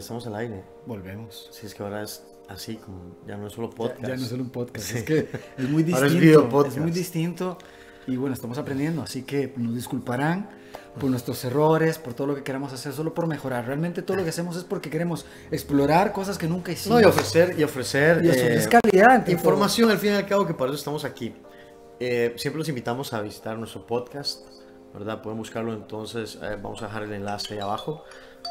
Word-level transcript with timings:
estamos 0.00 0.26
al 0.26 0.34
aire. 0.36 0.64
Volvemos. 0.86 1.48
Sí, 1.52 1.66
es 1.66 1.74
que 1.74 1.82
ahora 1.82 2.02
es 2.02 2.24
así, 2.48 2.76
como 2.76 3.16
ya 3.26 3.36
no 3.36 3.46
es 3.46 3.52
solo 3.52 3.70
podcast. 3.70 4.00
Ya, 4.02 4.08
ya 4.08 4.16
no 4.16 4.22
es 4.22 4.28
solo 4.28 4.42
un 4.42 4.50
podcast, 4.50 4.86
Sí. 4.86 4.98
es 4.98 5.04
que 5.04 5.18
es 5.58 5.68
muy 5.68 5.82
distinto. 5.82 5.96
Ahora 5.96 6.06
es 6.08 6.20
video 6.20 6.48
podcast. 6.48 6.76
Es 6.76 6.82
muy 6.82 6.90
distinto 6.92 7.58
y 8.06 8.16
bueno, 8.16 8.34
estamos 8.34 8.58
aprendiendo, 8.58 9.02
así 9.02 9.22
que 9.22 9.52
nos 9.56 9.74
disculparán 9.74 10.50
por 10.98 11.08
nuestros 11.10 11.44
errores, 11.44 11.98
por 11.98 12.14
todo 12.14 12.26
lo 12.26 12.34
que 12.34 12.42
queramos 12.42 12.72
hacer, 12.72 12.92
solo 12.92 13.14
por 13.14 13.26
mejorar. 13.28 13.64
Realmente 13.66 14.02
todo 14.02 14.16
lo 14.16 14.24
que 14.24 14.30
hacemos 14.30 14.56
es 14.56 14.64
porque 14.64 14.90
queremos 14.90 15.24
explorar 15.52 16.12
cosas 16.12 16.36
que 16.36 16.48
nunca 16.48 16.72
hicimos. 16.72 17.00
No, 17.00 17.06
y 17.06 17.08
ofrecer, 17.08 17.54
y 17.58 17.62
ofrecer, 17.62 18.24
Y 18.24 18.30
eh, 18.30 18.68
calidad. 18.68 19.28
información 19.28 19.90
al 19.90 19.98
fin 19.98 20.12
y 20.12 20.16
al 20.16 20.26
cabo, 20.26 20.46
que 20.46 20.54
para 20.54 20.70
eso 20.70 20.78
estamos 20.78 21.04
aquí. 21.04 21.32
Eh, 22.00 22.32
siempre 22.36 22.58
los 22.58 22.68
invitamos 22.68 23.12
a 23.12 23.20
visitar 23.20 23.56
nuestro 23.58 23.86
podcast, 23.86 24.44
¿verdad? 24.92 25.22
Pueden 25.22 25.38
buscarlo 25.38 25.72
entonces, 25.72 26.36
eh, 26.42 26.56
vamos 26.60 26.82
a 26.82 26.86
dejar 26.86 27.04
el 27.04 27.12
enlace 27.12 27.54
ahí 27.54 27.60
abajo 27.60 28.02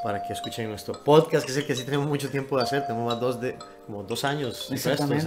para 0.03 0.23
que 0.23 0.33
escuchen 0.33 0.69
nuestro 0.69 1.03
podcast, 1.03 1.45
que 1.45 1.51
es 1.51 1.57
el 1.57 1.65
que 1.65 1.75
sí 1.75 1.83
tenemos 1.83 2.07
mucho 2.07 2.29
tiempo 2.29 2.57
de 2.57 2.63
hacer, 2.63 2.85
tenemos 2.85 3.05
más 3.11 3.19
dos 3.19 3.39
de, 3.41 3.57
como 3.85 4.03
dos 4.03 4.23
años 4.23 4.69
de 4.69 4.77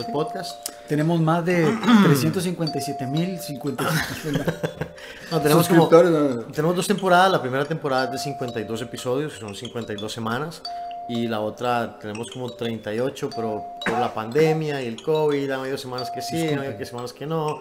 todo. 0.05 0.47
Tenemos 0.89 1.21
más 1.21 1.45
de 1.45 1.65
357 2.05 3.07
mil 3.07 3.39
57 3.39 4.45
No, 5.31 5.41
tenemos 5.41 5.69
como. 5.69 5.89
Tenemos 5.89 6.77
dos 6.77 6.87
temporadas, 6.87 7.31
la 7.33 7.41
primera 7.41 7.65
temporada 7.65 8.05
es 8.07 8.13
de 8.13 8.19
52 8.19 8.83
episodios, 8.83 9.35
son 9.35 9.55
52 9.55 10.13
semanas, 10.13 10.63
y 11.09 11.27
la 11.27 11.41
otra 11.41 11.99
tenemos 12.01 12.31
como 12.31 12.51
38, 12.51 13.31
pero 13.35 13.65
por 13.85 13.99
la 13.99 14.15
pandemia 14.15 14.81
y 14.83 14.87
el 14.87 15.03
COVID, 15.03 15.51
hay 15.51 15.61
medio 15.61 15.79
semanas 15.79 16.11
que 16.11 16.23
sí, 16.23 16.37
hay 16.37 16.77
que 16.77 16.87
semanas 16.87 17.13
que 17.13 17.27
no, 17.27 17.61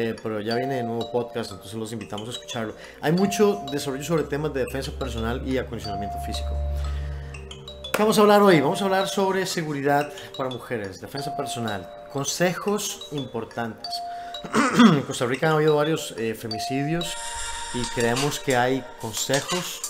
eh, 0.00 0.14
pero 0.22 0.40
ya 0.40 0.54
viene 0.54 0.78
el 0.78 0.86
nuevo 0.86 1.10
podcast, 1.10 1.50
entonces 1.50 1.74
los 1.74 1.92
invitamos 1.92 2.28
a 2.28 2.32
escucharlo. 2.32 2.74
Hay 3.00 3.10
mucho 3.12 3.64
desarrollo 3.72 4.04
sobre 4.04 4.22
temas 4.22 4.54
de 4.54 4.60
defensa 4.64 4.92
personal 4.92 5.42
y 5.46 5.58
acondicionamiento 5.58 6.18
físico. 6.20 6.50
¿Qué 7.92 8.02
vamos 8.04 8.16
a 8.16 8.20
hablar 8.20 8.40
hoy? 8.42 8.60
Vamos 8.60 8.80
a 8.80 8.84
hablar 8.84 9.08
sobre 9.08 9.44
seguridad 9.44 10.12
para 10.36 10.50
mujeres, 10.50 11.00
defensa 11.00 11.36
personal, 11.36 11.90
consejos 12.12 13.08
importantes. 13.10 13.92
en 14.84 15.02
Costa 15.02 15.26
Rica 15.26 15.48
han 15.48 15.54
habido 15.54 15.74
varios 15.74 16.14
eh, 16.16 16.34
femicidios 16.36 17.12
y 17.74 17.82
creemos 17.96 18.38
que 18.38 18.56
hay 18.56 18.84
consejos 19.00 19.80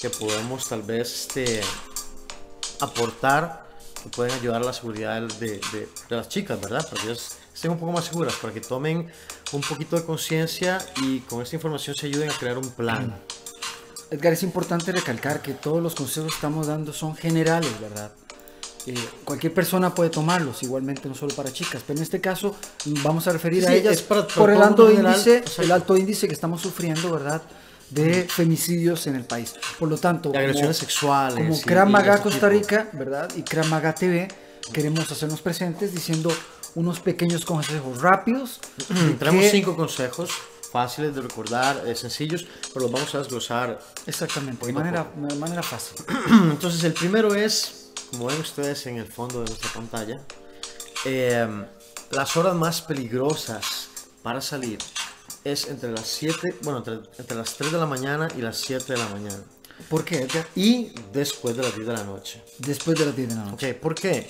que 0.00 0.08
podemos 0.08 0.66
tal 0.70 0.80
vez 0.82 1.12
este, 1.28 1.60
aportar 2.80 3.64
que 4.02 4.08
pueden 4.10 4.32
ayudar 4.34 4.62
a 4.62 4.64
la 4.66 4.72
seguridad 4.72 5.20
de, 5.22 5.60
de- 5.72 5.88
de 6.08 6.16
las 6.16 6.28
chicas, 6.28 6.60
¿verdad? 6.60 6.86
Para 6.88 7.00
que 7.02 7.08
ellas 7.08 7.36
estén 7.54 7.70
un 7.70 7.78
poco 7.78 7.92
más 7.92 8.04
seguras, 8.04 8.34
para 8.34 8.52
que 8.52 8.60
tomen 8.60 9.10
un 9.54 9.62
poquito 9.62 9.96
de 9.96 10.04
conciencia 10.04 10.78
y 11.02 11.20
con 11.20 11.42
esta 11.42 11.56
información 11.56 11.94
se 11.96 12.06
ayuden 12.06 12.30
a 12.30 12.34
crear 12.34 12.58
un 12.58 12.70
plan. 12.70 13.14
Edgar, 14.10 14.32
es 14.32 14.42
importante 14.42 14.92
recalcar 14.92 15.40
que 15.42 15.52
todos 15.54 15.82
los 15.82 15.94
consejos 15.94 16.30
que 16.30 16.34
estamos 16.36 16.66
dando 16.66 16.92
son 16.92 17.16
generales, 17.16 17.70
¿verdad? 17.80 18.12
Eh, 18.86 18.94
cualquier 19.24 19.54
persona 19.54 19.94
puede 19.94 20.10
tomarlos, 20.10 20.62
igualmente 20.62 21.08
no 21.08 21.14
solo 21.14 21.34
para 21.34 21.50
chicas, 21.52 21.82
pero 21.86 21.96
en 21.98 22.02
este 22.02 22.20
caso 22.20 22.54
mm, 22.84 23.02
vamos 23.02 23.26
a 23.26 23.32
referir 23.32 23.64
a 23.64 23.68
Sí, 23.70 23.74
ellas 23.76 23.94
es 23.94 24.02
para- 24.02 24.26
para 24.26 24.34
por 24.34 24.50
el 24.50 24.60
alto, 24.62 24.88
general, 24.88 25.14
índice, 25.16 25.42
el 25.62 25.72
alto 25.72 25.96
índice 25.96 26.26
que 26.28 26.34
estamos 26.34 26.60
sufriendo, 26.60 27.10
¿verdad? 27.10 27.40
De 27.90 28.24
femicidios 28.24 29.06
en 29.06 29.14
el 29.16 29.24
país. 29.24 29.54
Por 29.78 29.88
lo 29.88 29.96
tanto, 29.96 30.30
De 30.30 30.38
agresiones 30.38 30.76
sexuales. 30.76 31.36
como 31.36 31.54
y- 31.56 31.60
Krav 31.62 31.88
y 31.88 31.92
Maga 31.92 32.14
ese 32.14 32.22
Costa. 32.24 32.48
Rica, 32.48 32.88
¿verdad? 32.92 33.30
Y 33.36 33.42
Krav 33.42 33.66
Maga 33.68 33.94
TV, 33.94 34.28
queremos 34.72 35.10
hacernos 35.10 35.40
presentes 35.40 35.94
diciendo 35.94 36.30
unos 36.74 37.00
pequeños 37.00 37.44
consejos 37.44 38.00
rápidos. 38.00 38.60
Tenemos 39.18 39.42
que- 39.44 39.50
cinco 39.50 39.76
consejos 39.76 40.30
fáciles 40.72 41.14
de 41.14 41.20
recordar, 41.20 41.84
eh, 41.86 41.94
sencillos, 41.94 42.46
pero 42.72 42.86
los 42.86 42.90
vamos 42.92 43.14
a 43.14 43.18
desglosar 43.18 43.80
Exactamente, 44.06 44.66
de 44.66 44.72
manera, 44.72 45.06
de 45.14 45.34
manera 45.36 45.62
fácil. 45.62 45.96
Entonces 46.50 46.82
el 46.82 46.92
primero 46.92 47.32
es, 47.34 47.90
como 48.10 48.26
ven 48.26 48.40
ustedes 48.40 48.84
en 48.86 48.96
el 48.96 49.06
fondo 49.06 49.40
de 49.42 49.46
nuestra 49.46 49.70
pantalla, 49.72 50.20
eh, 51.04 51.46
las 52.10 52.36
horas 52.36 52.54
más 52.56 52.82
peligrosas 52.82 53.88
para 54.22 54.40
salir 54.40 54.78
es 55.44 55.68
entre 55.68 55.92
las 55.92 56.06
7, 56.08 56.56
bueno, 56.62 56.78
entre, 56.78 56.94
entre 57.18 57.36
las 57.36 57.54
3 57.56 57.70
de 57.70 57.78
la 57.78 57.86
mañana 57.86 58.28
y 58.36 58.40
las 58.40 58.56
7 58.58 58.94
de 58.94 58.98
la 58.98 59.08
mañana. 59.08 59.42
¿Por 59.88 60.04
qué? 60.04 60.26
Y 60.56 60.92
después 61.12 61.56
de 61.56 61.62
las 61.62 61.74
10 61.74 61.86
de 61.86 61.92
la 61.92 62.04
noche. 62.04 62.42
Después 62.58 62.98
de 62.98 63.06
las 63.06 63.14
10 63.16 63.28
de 63.28 63.34
la 63.34 63.44
noche. 63.44 63.72
Ok, 63.72 63.80
¿por 63.80 63.94
qué? 63.94 64.26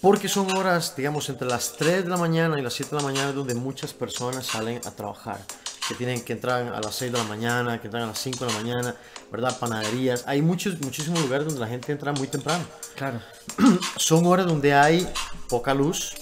Porque 0.00 0.28
son 0.28 0.50
horas, 0.56 0.94
digamos, 0.96 1.28
entre 1.28 1.46
las 1.46 1.74
3 1.74 2.04
de 2.04 2.10
la 2.10 2.16
mañana 2.16 2.58
y 2.58 2.62
las 2.62 2.72
7 2.72 2.96
de 2.96 3.02
la 3.02 3.08
mañana 3.08 3.32
donde 3.32 3.54
muchas 3.54 3.92
personas 3.92 4.46
salen 4.46 4.80
a 4.86 4.90
trabajar. 4.92 5.38
Que 5.86 5.94
tienen 5.94 6.24
que 6.24 6.32
entrar 6.32 6.72
a 6.72 6.80
las 6.80 6.94
6 6.94 7.12
de 7.12 7.18
la 7.18 7.24
mañana, 7.24 7.80
que 7.80 7.88
entran 7.88 8.04
a 8.04 8.06
las 8.06 8.18
5 8.18 8.46
de 8.46 8.52
la 8.52 8.58
mañana, 8.58 8.94
¿verdad? 9.30 9.58
Panaderías. 9.58 10.24
Hay 10.26 10.40
muchos, 10.40 10.80
muchísimos 10.80 11.20
lugares 11.20 11.46
donde 11.46 11.60
la 11.60 11.66
gente 11.66 11.92
entra 11.92 12.12
muy 12.12 12.28
temprano. 12.28 12.64
Claro. 12.96 13.20
Son 13.96 14.24
horas 14.24 14.46
donde 14.46 14.72
hay 14.72 15.06
poca 15.48 15.74
luz, 15.74 16.14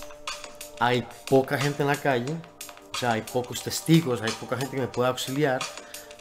hay 0.81 1.07
poca 1.29 1.57
gente 1.59 1.83
en 1.83 1.89
la 1.89 1.97
calle, 1.97 2.35
o 2.93 2.99
sea, 2.99 3.13
hay 3.13 3.23
pocos 3.23 3.63
testigos, 3.63 4.23
hay 4.23 4.33
poca 4.33 4.57
gente 4.57 4.75
que 4.75 4.83
me 4.83 4.89
pueda 4.89 5.11
auxiliar, 5.11 5.61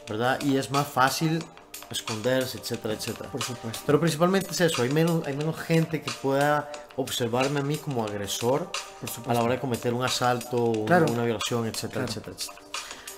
¿verdad? 0.08 0.38
Y 0.42 0.58
es 0.58 0.70
más 0.70 0.86
fácil 0.86 1.42
esconderse, 1.90 2.58
etcétera, 2.58 2.94
etcétera. 2.94 3.30
Por 3.30 3.42
supuesto. 3.42 3.80
Pero 3.86 3.98
principalmente 4.00 4.50
es 4.50 4.60
eso, 4.60 4.82
hay 4.82 4.90
menos, 4.90 5.26
hay 5.26 5.36
menos 5.36 5.56
gente 5.56 6.02
que 6.02 6.10
pueda 6.10 6.70
observarme 6.96 7.60
a 7.60 7.62
mí 7.62 7.76
como 7.76 8.04
agresor 8.04 8.70
a 9.26 9.34
la 9.34 9.42
hora 9.42 9.54
de 9.54 9.60
cometer 9.60 9.94
un 9.94 10.04
asalto, 10.04 10.84
Claro. 10.86 11.06
una 11.10 11.24
violación, 11.24 11.66
etcétera, 11.66 12.04
Claro. 12.04 12.08
etcétera, 12.08 12.36
etcétera. 12.36 12.60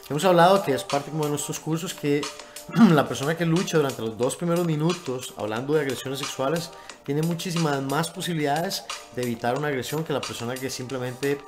Hemos 0.09 0.25
hablado 0.25 0.62
que 0.62 0.75
es 0.75 0.84
parte 0.84 1.10
como 1.10 1.25
de 1.25 1.30
nuestros 1.30 1.60
cursos 1.60 1.94
que 1.94 2.20
la 2.94 3.06
persona 3.09 3.36
que 3.36 3.44
lucha 3.47 3.76
durante 3.78 4.03
los 4.03 4.16
dos 4.16 4.36
primeros 4.36 4.64
minutos 4.66 5.34
hablando 5.36 5.75
de 5.75 5.80
agresiones 5.80 6.19
sexuales 6.20 6.70
tiene 7.04 7.22
muchísimas 7.22 7.82
más 7.82 8.10
posibilidades 8.10 8.84
de 9.16 9.22
evitar 9.22 9.59
una 9.59 9.69
agresión 9.69 10.04
que 10.04 10.12
la 10.12 10.20
persona 10.20 10.54
que 10.54 10.70
simplemente 10.70 11.38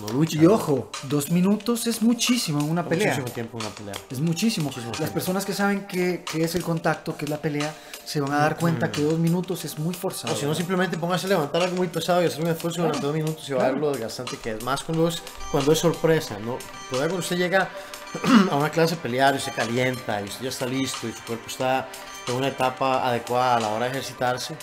no 0.00 0.08
lucha. 0.08 0.38
Y 0.40 0.46
ojo, 0.46 0.90
dos 1.04 1.30
minutos 1.30 1.86
es 1.86 2.02
muchísimo 2.02 2.60
en 2.60 2.70
una 2.70 2.86
pelea. 2.88 3.08
Muchísimo 3.08 3.32
tiempo 3.32 3.58
en 3.58 3.66
una 3.66 3.74
pelea. 3.74 3.94
Es 4.10 4.20
muchísimo. 4.20 4.64
Muchísimo 4.66 4.90
Las 4.90 4.98
tiempo. 4.98 5.14
personas 5.14 5.44
que 5.44 5.52
saben 5.52 5.86
que 5.86 6.24
es 6.34 6.54
el 6.54 6.62
contacto, 6.62 7.16
que 7.16 7.24
es 7.24 7.30
la 7.30 7.38
pelea, 7.38 7.74
se 8.04 8.20
van 8.20 8.32
a 8.32 8.38
dar 8.38 8.56
cuenta 8.56 8.92
que 8.92 9.02
dos 9.02 9.18
minutos 9.18 9.64
es 9.64 9.78
muy 9.78 9.94
forzado. 9.94 10.34
O 10.34 10.36
si 10.36 10.46
no, 10.46 10.54
simplemente 10.54 10.98
póngase 10.98 11.26
a 11.26 11.30
levantar 11.30 11.62
algo 11.62 11.76
muy 11.76 11.88
pesado 11.88 12.22
y 12.22 12.26
hacer 12.26 12.42
un 12.42 12.50
esfuerzo 12.50 12.82
durante 12.82 13.00
dos 13.00 13.14
minutos 13.14 13.48
y 13.48 13.52
va 13.52 13.66
a 13.66 13.70
ver 13.70 13.80
lo 13.80 13.90
desgastante 13.90 14.36
que 14.36 14.52
es. 14.52 14.62
Más 14.62 14.82
cuando 14.84 15.08
es, 15.08 15.22
cuando 15.50 15.72
es 15.72 15.78
sorpresa, 15.78 16.38
¿no? 16.38 16.58
Todavía 16.90 17.08
cuando 17.08 17.18
usted 17.18 17.36
llega 17.36 17.70
a 18.50 18.56
una 18.56 18.70
clase 18.70 18.96
de 18.96 19.00
pelear 19.00 19.34
y 19.34 19.40
se 19.40 19.52
calienta 19.52 20.20
y 20.20 20.24
usted 20.24 20.44
ya 20.44 20.48
está 20.50 20.66
listo 20.66 21.08
y 21.08 21.12
su 21.12 21.22
cuerpo 21.24 21.46
está 21.46 21.88
en 22.26 22.34
una 22.34 22.48
etapa 22.48 23.06
adecuada 23.06 23.56
a 23.56 23.60
la 23.60 23.68
hora 23.68 23.86
de 23.86 23.92
ejercitarse, 23.92 24.56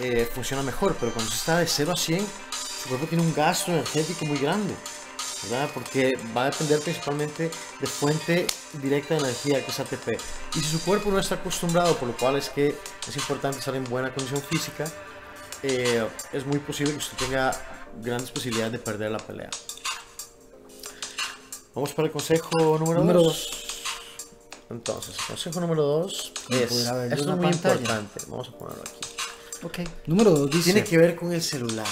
eh, 0.00 0.28
funciona 0.32 0.62
mejor. 0.62 0.96
Pero 0.98 1.12
cuando 1.12 1.28
usted 1.28 1.40
está 1.40 1.58
de 1.58 1.66
0 1.66 1.92
a 1.92 1.96
100, 1.96 2.26
su 2.86 2.90
cuerpo 2.90 3.06
tiene 3.06 3.24
un 3.24 3.34
gasto 3.34 3.72
energético 3.72 4.24
muy 4.24 4.38
grande. 4.38 4.74
¿verdad? 5.42 5.70
Porque 5.74 6.18
va 6.36 6.44
a 6.46 6.50
depender 6.50 6.80
principalmente 6.80 7.50
de 7.80 7.86
fuente 7.86 8.46
directa 8.82 9.14
de 9.14 9.20
energía, 9.20 9.64
que 9.64 9.70
es 9.70 9.80
ATP. 9.80 10.08
Y 10.54 10.60
si 10.60 10.66
su 10.66 10.80
cuerpo 10.80 11.10
no 11.10 11.18
está 11.18 11.36
acostumbrado, 11.36 11.94
por 11.96 12.08
lo 12.08 12.16
cual 12.16 12.36
es 12.36 12.48
que 12.48 12.74
es 13.06 13.16
importante 13.16 13.58
estar 13.58 13.74
en 13.76 13.84
buena 13.84 14.12
condición 14.14 14.40
física, 14.42 14.90
eh, 15.62 16.06
es 16.32 16.46
muy 16.46 16.58
posible 16.58 16.92
que 16.92 16.98
usted 16.98 17.18
tenga 17.18 17.52
grandes 18.02 18.30
posibilidades 18.30 18.72
de 18.72 18.78
perder 18.78 19.10
la 19.10 19.18
pelea. 19.18 19.50
Vamos 21.74 21.92
para 21.92 22.06
el 22.06 22.12
consejo 22.12 22.50
número 22.78 23.00
Número 23.00 23.22
2. 23.22 23.50
Entonces, 24.70 25.16
el 25.20 25.26
consejo 25.26 25.60
número 25.60 25.82
2 25.82 26.32
¿Me 26.48 26.62
es, 26.62 26.72
esto 26.72 27.04
es 27.14 27.26
muy 27.26 27.50
pantalla? 27.50 27.74
importante, 27.74 28.20
vamos 28.28 28.48
a 28.48 28.52
ponerlo 28.52 28.82
aquí. 28.82 29.00
Ok. 29.62 29.78
Número 30.06 30.30
dos 30.30 30.50
dice, 30.50 30.72
Tiene 30.72 30.84
que 30.84 30.96
ver 30.98 31.14
con 31.14 31.32
el 31.32 31.42
celular. 31.42 31.86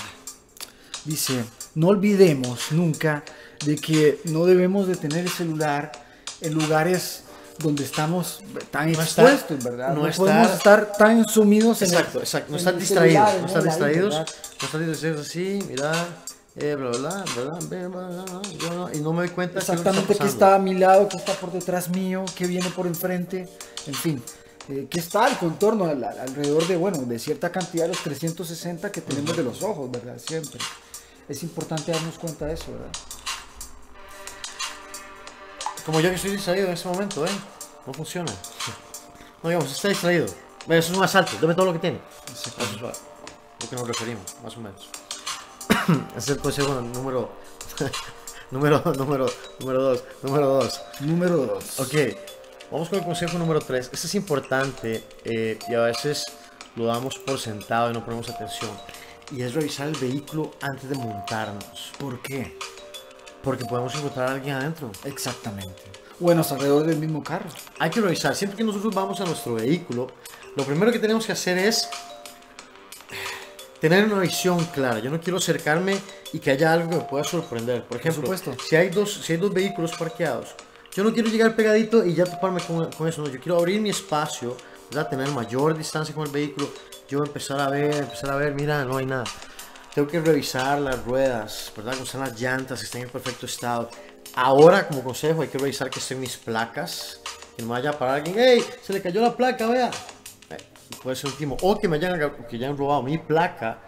Dice, 1.04 1.44
no 1.74 1.88
olvidemos 1.88 2.72
nunca 2.72 3.24
de 3.64 3.76
que 3.76 4.20
no 4.24 4.44
debemos 4.44 4.86
de 4.86 4.96
tener 4.96 5.20
el 5.20 5.30
celular 5.30 5.92
en 6.40 6.54
lugares 6.54 7.22
donde 7.58 7.84
estamos 7.84 8.42
tan 8.70 8.90
No 8.92 9.00
estar- 9.00 9.24
expuestos, 9.26 9.62
¿verdad? 9.64 9.94
no 9.94 10.02
No, 10.02 10.08
estar- 10.08 10.16
podemos 10.16 10.50
estar 10.50 10.92
tan 10.98 11.24
sumidos 11.26 11.82
en 11.82 11.88
el- 11.90 11.94
Exacto, 11.94 12.18
exacto. 12.18 12.50
No 12.50 12.56
están 12.58 12.78
distraídos. 12.78 13.28
No 13.40 13.46
están 13.46 13.64
distraídos. 13.64 14.14
No 14.14 14.66
están 14.66 14.86
distraídos 14.90 15.26
así, 15.26 15.64
mira, 15.68 15.92
eh, 16.56 16.74
bla, 16.76 16.90
bla, 16.90 17.24
bla, 17.68 18.90
y 18.92 18.98
no 19.00 19.12
me 19.12 19.20
doy 19.20 19.28
cuenta 19.30 19.58
Exactamente 19.60 20.14
qué 20.16 20.26
está 20.26 20.54
a 20.54 20.58
mi 20.58 20.74
lado, 20.74 21.08
qué 21.08 21.16
está 21.16 21.32
por 21.34 21.52
detrás 21.52 21.88
mío, 21.90 22.24
qué 22.36 22.46
viene 22.46 22.68
por 22.70 22.86
enfrente, 22.86 23.48
en 23.86 23.94
fin. 23.94 24.22
Eh, 24.68 24.86
¿Qué 24.88 24.98
está 24.98 25.28
el 25.28 25.36
contorno 25.36 25.84
al- 25.84 26.02
al- 26.02 26.18
alrededor 26.20 26.66
de, 26.66 26.76
bueno, 26.76 26.98
de 26.98 27.18
cierta 27.18 27.52
cantidad 27.52 27.84
de 27.84 27.88
los 27.88 28.02
360 28.02 28.90
que 28.90 29.02
tenemos 29.02 29.36
de 29.36 29.42
los 29.42 29.62
ojos, 29.62 29.90
¿verdad? 29.90 30.16
Siempre. 30.24 30.58
Es 31.28 31.42
importante 31.42 31.92
darnos 31.92 32.18
cuenta 32.18 32.46
de 32.46 32.54
eso, 32.54 32.72
¿verdad? 32.72 32.90
Como 35.86 36.00
yo 36.00 36.10
que 36.10 36.16
estoy 36.16 36.32
distraído 36.32 36.66
en 36.66 36.72
este 36.74 36.88
momento, 36.88 37.24
¿eh? 37.26 37.30
No 37.86 37.92
funciona. 37.92 38.32
No, 39.42 39.48
digamos, 39.50 39.70
está 39.70 39.88
distraído. 39.88 40.26
Ve, 40.66 40.78
Eso 40.78 40.92
es 40.92 40.98
un 40.98 41.04
asalto, 41.04 41.32
dame 41.40 41.54
todo 41.54 41.66
lo 41.66 41.72
que 41.74 41.78
tiene. 41.78 42.00
Eso 42.32 42.50
es 42.58 42.80
lo 42.80 42.90
que 43.68 43.76
nos 43.76 43.88
referimos, 43.88 44.34
más 44.42 44.56
o 44.56 44.60
menos. 44.60 44.88
Ese 46.16 46.16
es 46.18 46.28
el 46.28 46.38
consejo 46.38 46.80
número. 46.80 47.30
número, 48.50 48.82
número, 48.96 49.26
número 49.60 49.82
dos. 49.82 50.04
Número 50.22 50.46
dos. 50.46 50.82
Número 51.00 51.36
2. 51.36 51.80
Ok, 51.80 51.94
vamos 52.70 52.88
con 52.88 52.98
el 52.98 53.04
consejo 53.04 53.38
número 53.38 53.60
3. 53.60 53.90
Este 53.92 54.06
es 54.06 54.14
importante 54.14 55.04
eh, 55.24 55.58
y 55.68 55.74
a 55.74 55.80
veces 55.80 56.24
lo 56.76 56.86
damos 56.86 57.18
por 57.18 57.38
sentado 57.38 57.90
y 57.90 57.94
no 57.94 58.04
ponemos 58.04 58.28
atención. 58.28 58.70
Y 59.32 59.42
es 59.42 59.54
revisar 59.54 59.88
el 59.88 59.96
vehículo 59.96 60.52
antes 60.60 60.88
de 60.88 60.96
montarnos. 60.96 61.92
¿Por 61.98 62.20
qué? 62.20 62.56
Porque 63.42 63.64
podemos 63.64 63.94
encontrar 63.94 64.28
a 64.28 64.32
alguien 64.32 64.54
adentro. 64.54 64.90
Exactamente. 65.04 65.82
Bueno, 66.20 66.42
alrededor 66.48 66.86
del 66.86 66.98
mismo 66.98 67.22
carro. 67.22 67.48
Hay 67.78 67.90
que 67.90 68.00
revisar. 68.00 68.36
Siempre 68.36 68.56
que 68.56 68.64
nosotros 68.64 68.94
vamos 68.94 69.20
a 69.20 69.24
nuestro 69.24 69.54
vehículo, 69.54 70.08
lo 70.56 70.64
primero 70.64 70.92
que 70.92 70.98
tenemos 70.98 71.26
que 71.26 71.32
hacer 71.32 71.58
es 71.58 71.88
tener 73.80 74.04
una 74.06 74.20
visión 74.20 74.64
clara. 74.66 75.00
Yo 75.00 75.10
no 75.10 75.20
quiero 75.20 75.38
acercarme 75.38 75.98
y 76.32 76.38
que 76.38 76.52
haya 76.52 76.72
algo 76.72 76.90
que 76.90 76.96
me 76.96 77.02
pueda 77.02 77.24
sorprender. 77.24 77.84
Por 77.84 77.98
ejemplo, 77.98 78.22
supuesto. 78.22 78.56
si 78.62 78.76
hay 78.76 78.88
dos, 78.90 79.12
si 79.12 79.32
hay 79.32 79.38
dos 79.38 79.52
vehículos 79.52 79.92
parqueados, 79.92 80.54
yo 80.94 81.02
no 81.02 81.12
quiero 81.12 81.28
llegar 81.28 81.56
pegadito 81.56 82.04
y 82.04 82.14
ya 82.14 82.24
toparme 82.24 82.60
con, 82.60 82.90
con 82.92 83.08
eso. 83.08 83.22
No, 83.22 83.28
yo 83.28 83.40
quiero 83.40 83.58
abrir 83.58 83.80
mi 83.80 83.90
espacio, 83.90 84.56
¿verdad? 84.90 85.10
tener 85.10 85.28
mayor 85.32 85.76
distancia 85.76 86.14
con 86.14 86.24
el 86.24 86.32
vehículo. 86.32 86.70
Yo 87.08 87.22
empezar 87.22 87.60
a 87.60 87.68
ver, 87.68 87.94
empezar 87.94 88.30
a 88.30 88.36
ver, 88.36 88.54
mira, 88.54 88.84
no 88.84 88.96
hay 88.96 89.06
nada. 89.06 89.24
Tengo 89.94 90.08
que 90.08 90.20
revisar 90.20 90.80
las 90.80 91.04
ruedas, 91.04 91.72
¿verdad? 91.76 91.94
Que 91.94 92.02
están 92.02 92.22
las 92.22 92.40
llantas, 92.40 92.80
que 92.80 92.86
estén 92.86 93.02
en 93.02 93.10
perfecto 93.10 93.46
estado. 93.46 93.90
Ahora, 94.34 94.88
como 94.88 95.04
consejo, 95.04 95.42
hay 95.42 95.48
que 95.48 95.58
revisar 95.58 95.90
que 95.90 96.00
estén 96.00 96.18
mis 96.18 96.36
placas. 96.36 97.20
Que 97.56 97.62
no 97.62 97.68
vaya 97.68 97.96
para 97.96 98.14
alguien, 98.14 98.36
¡hey! 98.38 98.64
Se 98.82 98.92
le 98.92 99.00
cayó 99.00 99.20
la 99.20 99.36
placa, 99.36 99.66
vea. 99.68 99.90
Eh, 100.50 100.56
puede 101.02 101.14
ser 101.14 101.30
un 101.30 101.36
timo. 101.36 101.56
O 101.62 101.78
que 101.78 101.86
me 101.86 101.96
hayan, 101.96 102.18
que 102.48 102.56
hayan 102.56 102.76
robado 102.76 103.02
mi 103.02 103.18
placa 103.18 103.78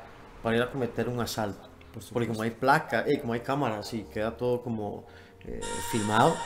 para 0.42 0.56
ir 0.56 0.62
a 0.62 0.70
cometer 0.70 1.08
un 1.08 1.20
asalto. 1.20 1.68
Porque 2.12 2.28
como 2.28 2.42
hay 2.42 2.50
placa, 2.50 3.04
hey, 3.06 3.18
como 3.20 3.32
hay 3.32 3.40
cámaras 3.40 3.92
y 3.94 4.02
queda 4.02 4.36
todo 4.36 4.62
como 4.62 5.06
eh, 5.44 5.60
filmado. 5.90 6.36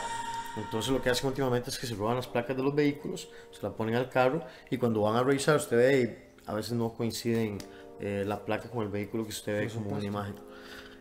Entonces 0.56 0.90
lo 0.92 1.02
que 1.02 1.10
hacen 1.10 1.28
últimamente 1.28 1.70
es 1.70 1.78
que 1.78 1.86
se 1.86 1.94
roban 1.94 2.16
las 2.16 2.26
placas 2.26 2.56
de 2.56 2.62
los 2.62 2.74
vehículos, 2.74 3.28
se 3.50 3.62
la 3.62 3.70
ponen 3.70 3.94
al 3.94 4.08
carro 4.08 4.44
y 4.68 4.78
cuando 4.78 5.02
van 5.02 5.16
a 5.16 5.22
revisar 5.22 5.56
usted 5.56 5.76
ve 5.76 6.29
a 6.50 6.54
veces 6.54 6.72
no 6.72 6.92
coinciden 6.92 7.58
eh, 8.00 8.24
la 8.26 8.44
placa 8.44 8.68
con 8.68 8.82
el 8.82 8.88
vehículo 8.88 9.24
que 9.24 9.30
usted 9.30 9.58
ve 9.58 9.72
como 9.72 9.90
una 9.90 10.04
imagen. 10.04 10.34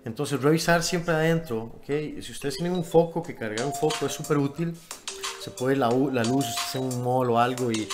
Entonces 0.06 0.42
revisar 0.42 0.84
siempre 0.84 1.14
adentro, 1.14 1.74
¿ok? 1.78 1.88
Si 2.22 2.32
ustedes 2.32 2.56
tienen 2.56 2.74
un 2.74 2.86
foco, 2.86 3.24
que 3.24 3.36
cargar 3.36 3.66
un 3.66 3.74
foco 3.74 4.06
es 4.06 4.12
súper 4.12 4.38
útil. 4.38 4.76
Se 5.42 5.52
puede 5.52 5.76
la, 5.76 5.90
la 5.90 6.24
luz, 6.24 6.46
usted 6.48 6.80
en 6.80 6.86
un 6.86 7.04
mall 7.04 7.30
o 7.32 7.40
algo 7.40 7.72
y 7.72 7.88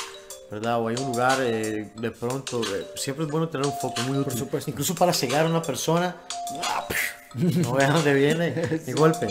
¿verdad? 0.51 0.79
O 0.81 0.87
hay 0.89 0.95
un 0.97 1.07
lugar 1.07 1.39
eh, 1.41 1.91
de 1.95 2.11
pronto, 2.11 2.61
eh, 2.61 2.87
siempre 2.95 3.25
es 3.25 3.31
bueno 3.31 3.49
tener 3.49 3.65
un 3.65 3.73
foco 3.73 4.01
muy 4.01 4.17
útil. 4.17 4.31
Por 4.31 4.37
supuesto. 4.37 4.69
Incluso 4.69 4.93
para 4.95 5.13
cegar 5.13 5.45
a 5.45 5.49
una 5.49 5.61
persona, 5.61 6.17
no 7.35 7.73
vean 7.73 7.93
dónde 7.93 8.13
viene 8.13 8.81
ni 8.87 8.93
golpe. 8.93 9.27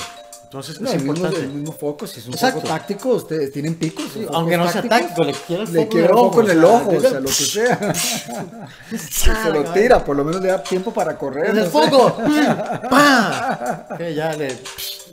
Entonces 0.55 0.81
No, 0.81 0.89
es 0.89 0.95
el 0.95 1.01
mismo, 1.01 1.15
importante. 1.17 1.45
el 1.47 1.53
mismo 1.53 1.73
foco, 1.73 2.07
si 2.07 2.21
es 2.21 2.27
un 2.29 2.35
Exacto. 2.35 2.61
foco 2.61 2.73
táctico, 2.73 3.09
ustedes 3.09 3.53
tienen 3.53 3.75
picos. 3.75 4.05
Aunque 4.33 4.57
no 4.57 4.71
sea 4.71 4.83
táctico, 4.83 5.25
le 5.25 5.33
quiere 5.33 5.65
el 5.65 5.73
Le 5.73 5.85
foco 5.87 5.99
ojo, 5.99 6.25
foco 6.31 6.41
en 6.43 6.51
el 6.51 6.65
ojo, 6.65 6.91
o 6.91 7.01
sea, 7.01 7.11
lo 7.21 7.27
que 7.27 7.33
sea. 7.33 7.95
se 9.11 9.51
lo 9.51 9.65
tira, 9.73 10.05
por 10.05 10.15
lo 10.15 10.25
menos 10.25 10.41
le 10.41 10.49
da 10.51 10.63
tiempo 10.63 10.93
para 10.93 11.19
correr. 11.19 11.51
¡En 11.51 11.59
el 11.59 11.67
foco! 11.67 12.17
¡Pam! 12.91 13.97
Que 13.99 14.15
ya 14.15 14.33
le. 14.35 14.57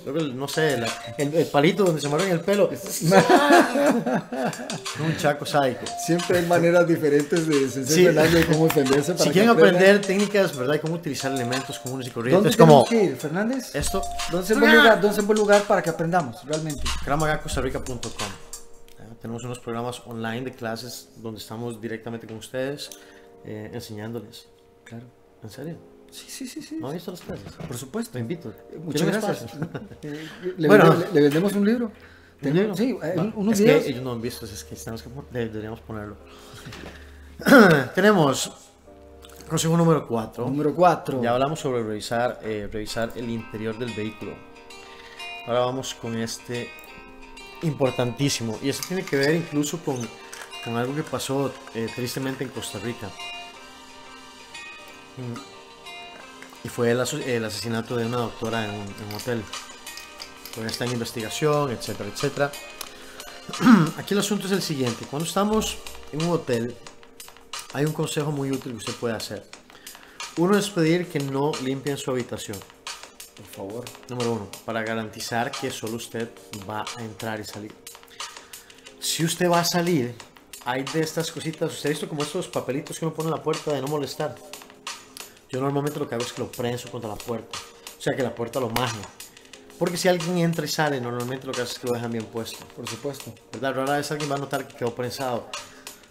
Creo 0.04 0.16
que, 0.16 0.24
No 0.34 0.48
sé, 0.48 0.78
la- 0.78 0.88
el, 1.18 1.34
el 1.34 1.46
palito 1.48 1.84
donde 1.84 2.02
se 2.02 2.08
mueve 2.08 2.30
el 2.32 2.40
pelo. 2.42 2.70
un 5.00 5.18
chaco 5.18 5.46
sádico. 5.46 5.82
Siempre 6.06 6.40
hay 6.40 6.46
maneras 6.46 6.88
diferentes 6.88 7.48
de 7.48 7.70
Sí. 7.86 8.06
Fernando 8.06 8.38
de 8.38 8.46
cómo 8.46 8.68
defenderse. 8.68 9.14
para 9.14 9.24
Si 9.24 9.30
quieren 9.32 9.50
aprender 9.52 10.02
técnicas, 10.02 10.56
¿verdad? 10.56 10.76
Y 10.76 10.80
cómo 10.80 10.96
utilizar 10.96 11.32
elementos 11.32 11.80
comunes 11.80 12.08
y 12.08 12.10
¿Dónde 12.10 12.14
corrientes, 12.32 12.58
tenemos 12.58 12.88
como 12.88 12.90
que 12.90 13.04
ir, 13.06 13.16
Fernández? 13.18 13.76
esto, 13.76 14.02
¿Dónde 14.32 14.46
es 14.46 14.52
el 14.52 14.60
buen 14.60 14.76
lugar, 14.76 15.02
dónde 15.02 15.14
es 15.14 15.18
el 15.20 15.26
buen 15.26 15.38
lugar 15.40 15.62
para 15.64 15.82
que 15.82 15.90
aprendamos 15.90 16.44
realmente? 16.46 16.84
cramagacostarrica.com. 17.04 18.02
Eh, 18.02 19.04
Tenemos 19.22 19.44
unos 19.44 19.60
programas 19.60 20.02
online 20.06 20.42
de 20.42 20.52
clases 20.54 21.10
donde 21.18 21.40
estamos 21.40 21.82
directamente 21.82 22.28
con 22.28 22.38
ustedes 22.38 22.90
eh, 23.46 23.72
enseñándoles. 23.74 24.48
Claro. 24.84 25.06
¿En 25.44 25.50
serio? 25.50 25.78
Sí, 26.12 26.26
sí, 26.28 26.48
sí, 26.48 26.62
sí. 26.62 26.76
¿No 26.80 26.88
han 26.90 26.94
visto 26.94 27.12
las 27.12 27.22
clases? 27.22 27.54
Por 27.54 27.78
supuesto. 27.78 28.12
Te 28.14 28.20
invito. 28.20 28.54
Muchas 28.84 29.02
¿Quieren 29.02 29.22
gracias. 29.22 29.52
le, 30.58 30.68
Bueno. 30.68 30.96
le 31.14 31.22
vendemos 31.22 31.54
un 31.54 31.66
libro. 31.66 31.92
¿Un 32.44 32.54
libro? 32.54 32.76
Sí, 32.76 32.98
eh, 33.02 33.32
unos 33.36 33.54
es 33.54 33.60
videos. 33.62 33.84
que 33.84 33.90
ellos 33.92 34.04
no 34.04 34.12
han 34.12 34.22
visto, 34.22 34.46
es 34.46 34.64
que 34.64 34.76
tenemos 34.76 35.04
que 35.04 35.10
deberíamos 35.32 35.80
ponerlo. 35.82 36.18
Tenemos 37.96 38.52
consejo 39.50 39.78
número 39.78 40.08
4. 40.08 40.46
Número 40.46 40.76
4. 40.76 41.22
Ya 41.24 41.32
hablamos 41.32 41.60
sobre 41.60 41.84
revisar, 41.84 42.40
eh, 42.44 42.68
revisar 42.72 43.12
el 43.16 43.30
interior 43.30 43.78
del 43.78 43.94
vehículo. 43.94 44.34
Ahora 45.48 45.62
vamos 45.62 45.94
con 45.96 46.16
este 46.18 46.70
importantísimo. 47.62 48.58
Y 48.62 48.70
esto 48.70 48.84
tiene 48.88 49.04
que 49.04 49.18
ver 49.18 49.36
incluso 49.36 49.80
con, 49.84 49.98
con 50.64 50.76
algo 50.78 50.96
que 50.96 51.04
pasó 51.04 51.54
eh, 51.74 51.88
tristemente 51.96 52.44
en 52.44 52.50
Costa 52.50 52.80
Rica. 52.80 53.08
Mm. 55.18 55.51
Y 56.64 56.70
fue 56.70 56.92
el, 56.92 57.00
asesinato 57.00 57.96
de 57.96 58.06
una 58.06 58.18
doctora 58.18 58.66
en 58.66 58.72
un, 58.72 58.82
en 58.82 59.08
un 59.10 59.14
hotel. 59.16 59.44
Todavía 60.52 60.72
está 60.72 60.86
en 60.86 60.92
investigación, 60.92 61.72
etcétera, 61.72 62.10
etcétera. 62.14 62.52
Aquí 63.98 64.14
el 64.14 64.20
asunto 64.20 64.48
es 64.48 64.54
el 64.54 64.62
siguiente. 64.62 65.06
Cuando 65.10 65.28
estamos 65.28 65.78
en 66.12 66.24
un 66.24 66.32
hotel, 66.32 66.76
hay 67.74 67.86
un 67.86 67.94
consejo 67.94 68.32
muy 68.32 68.52
útil 68.52 68.74
que 68.74 68.78
usted 68.78 68.94
puede 68.96 69.16
hacer. 69.16 69.46
Uno 70.38 70.58
es 70.58 70.70
pedir 70.70 71.08
que 71.08 71.20
no 71.20 71.52
limpien 71.64 71.98
su 71.98 72.12
habitación. 72.12 72.58
Por 73.36 73.46
favor. 73.46 73.86
Número 74.10 74.34
uno, 74.34 74.50
para 74.66 74.84
garantizar 74.84 75.52
que 75.52 75.72
solo 75.72 75.96
usted 75.96 76.30
va 76.70 76.86
a 76.98 77.02
entrar 77.02 77.40
y 77.40 77.44
salir. 77.44 77.74
Si 79.00 79.26
usted 79.26 79.50
va 79.50 79.62
a 79.62 79.66
salir, 79.66 80.16
hay 80.64 80.84
de 80.84 81.02
estas 81.02 81.32
cositas, 81.32 81.74
usted 81.74 81.90
ha 81.90 81.92
visto 81.92 82.08
como 82.08 82.24
estos 82.24 82.48
papelitos 82.48 83.00
que 83.00 83.06
uno 83.06 83.14
pone 83.14 83.30
en 83.30 83.36
la 83.36 83.44
puerta 83.44 83.74
de 83.74 83.82
no 83.82 83.88
molestar. 83.88 84.36
Yo 85.52 85.60
normalmente 85.60 86.00
lo 86.00 86.08
que 86.08 86.16
hago 86.16 86.24
es 86.24 86.32
que 86.32 86.42
lo 86.42 86.52
prenso 86.52 86.90
contra 86.90 87.10
la 87.10 87.16
puerta. 87.16 87.60
O 87.98 88.02
sea, 88.02 88.16
que 88.16 88.24
la 88.24 88.34
puerta 88.34 88.60
lo 88.60 88.70
maje. 88.70 89.00
Porque 89.78 89.98
si 89.98 90.08
alguien 90.08 90.38
entra 90.38 90.64
y 90.64 90.70
sale, 90.70 91.02
normalmente 91.02 91.46
lo 91.46 91.54
que 91.54 91.62
hace 91.62 91.74
es 91.74 91.80
que 91.80 91.88
lo 91.88 91.94
dejan 91.94 92.12
bien 92.12 92.26
puesto. 92.26 92.66
Por 92.76 92.88
supuesto. 92.88 93.34
¿Verdad? 93.52 93.76
Rara 93.76 93.98
vez 93.98 94.10
alguien 94.12 94.32
va 94.32 94.36
a 94.36 94.40
notar 94.40 94.68
que 94.68 94.76
quedó 94.76 94.96
prensado. 94.96 95.50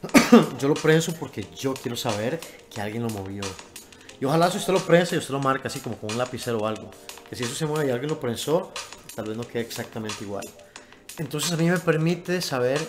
yo 0.59 0.69
lo 0.69 0.75
prenso 0.75 1.15
porque 1.15 1.47
yo 1.57 1.73
quiero 1.75 1.97
saber 1.97 2.39
que 2.69 2.81
alguien 2.81 3.03
lo 3.03 3.09
movió. 3.09 3.43
Y 4.21 4.25
ojalá 4.27 4.51
si 4.51 4.59
usted 4.59 4.73
lo 4.75 4.81
prensa 4.81 5.15
y 5.15 5.19
usted 5.19 5.33
lo 5.33 5.41
marca 5.41 5.69
así 5.69 5.81
como 5.81 5.97
con 5.97 6.11
un 6.11 6.19
lapicero 6.19 6.59
o 6.59 6.67
algo. 6.67 6.91
Que 7.29 7.37
si 7.37 7.45
eso 7.45 7.55
se 7.55 7.65
mueve 7.65 7.89
y 7.89 7.91
alguien 7.91 8.11
lo 8.11 8.21
prensó, 8.21 8.73
tal 9.15 9.27
vez 9.27 9.37
no 9.37 9.47
quede 9.47 9.63
exactamente 9.63 10.23
igual. 10.23 10.47
Entonces 11.17 11.51
a 11.53 11.57
mí 11.57 11.71
me 11.71 11.79
permite 11.79 12.43
saber 12.43 12.81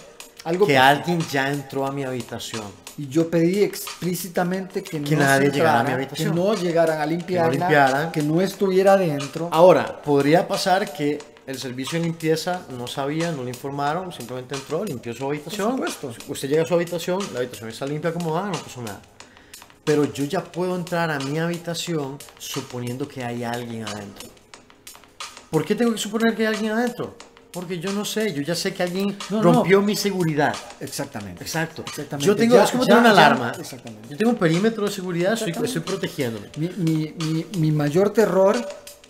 Algo 0.43 0.65
que 0.65 0.75
pasó. 0.75 0.85
alguien 0.87 1.19
ya 1.31 1.51
entró 1.51 1.85
a 1.85 1.91
mi 1.91 2.03
habitación. 2.03 2.63
Y 2.97 3.07
yo 3.07 3.29
pedí 3.29 3.63
explícitamente 3.63 4.83
que, 4.83 5.01
Que 5.01 5.15
no 5.15 5.21
nadie 5.21 5.49
llegara 5.49 5.79
a 5.79 5.83
mi 5.83 5.91
habitación. 5.91 6.29
Que 6.29 6.35
no 6.35 6.55
llegaran 6.55 6.99
a 6.99 7.05
limpiarla. 7.05 7.51
limpiaran. 7.51 8.11
Que 8.11 8.21
no 8.21 8.41
estuviera 8.41 8.97
dentro. 8.97 9.49
Ahora, 9.51 10.01
podría 10.01 10.47
pasar 10.47 10.91
que 10.91 11.19
el 11.47 11.59
servicio 11.59 11.99
de 11.99 12.05
limpieza 12.05 12.61
no 12.77 12.87
sabía, 12.87 13.31
no 13.31 13.43
le 13.43 13.49
informaron, 13.49 14.11
simplemente 14.11 14.55
entró, 14.55 14.83
limpió 14.83 15.13
su 15.13 15.25
habitación. 15.25 15.77
Por 15.77 15.91
supuesto. 15.91 16.31
Usted 16.31 16.49
llega 16.49 16.63
a 16.63 16.65
su 16.65 16.73
habitación, 16.73 17.19
la 17.33 17.39
habitación 17.39 17.69
está 17.69 17.85
limpia 17.85 18.13
como 18.13 18.33
va, 18.33 18.47
no 18.47 18.53
pasó 18.53 18.81
nada. 18.81 19.01
Pero 19.83 20.05
yo 20.05 20.23
ya 20.25 20.43
puedo 20.43 20.75
entrar 20.75 21.09
a 21.09 21.19
mi 21.19 21.39
habitación 21.39 22.17
suponiendo 22.37 23.07
que 23.07 23.23
hay 23.23 23.43
alguien 23.43 23.87
adentro. 23.87 24.29
¿Por 25.49 25.65
qué 25.65 25.75
tengo 25.75 25.91
que 25.91 25.97
suponer 25.97 26.35
que 26.35 26.47
hay 26.47 26.53
alguien 26.53 26.71
adentro? 26.71 27.15
Porque 27.51 27.79
yo 27.79 27.91
no 27.91 28.05
sé, 28.05 28.33
yo 28.33 28.41
ya 28.41 28.55
sé 28.55 28.73
que 28.73 28.81
alguien 28.83 29.17
No, 29.29 29.41
no. 29.41 29.53
rompió 29.53 29.81
mi 29.81 29.95
seguridad. 29.95 30.55
Exactamente. 30.79 31.43
Exacto. 31.43 31.83
Exactamente. 31.85 32.25
Yo 32.27 32.35
tengo, 32.35 32.55
Ya- 32.55 32.63
es 32.63 32.71
como 32.71 32.83
ya- 32.83 32.87
tener 32.95 32.99
una 33.01 33.13
ya- 33.13 33.25
alarma. 33.27 33.51
exactamente. 33.59 34.07
Yo 34.09 34.17
tengo 34.17 34.31
un 34.31 34.37
perímetro 34.37 34.85
de 34.85 34.91
seguridad, 34.91 35.33
estoy, 35.33 35.51
estoy 35.65 35.81
protegiéndome. 35.81 36.49
Mi, 36.57 36.69
mi, 36.77 37.13
mi, 37.25 37.45
mi 37.57 37.71
mayor 37.71 38.11
terror 38.11 38.55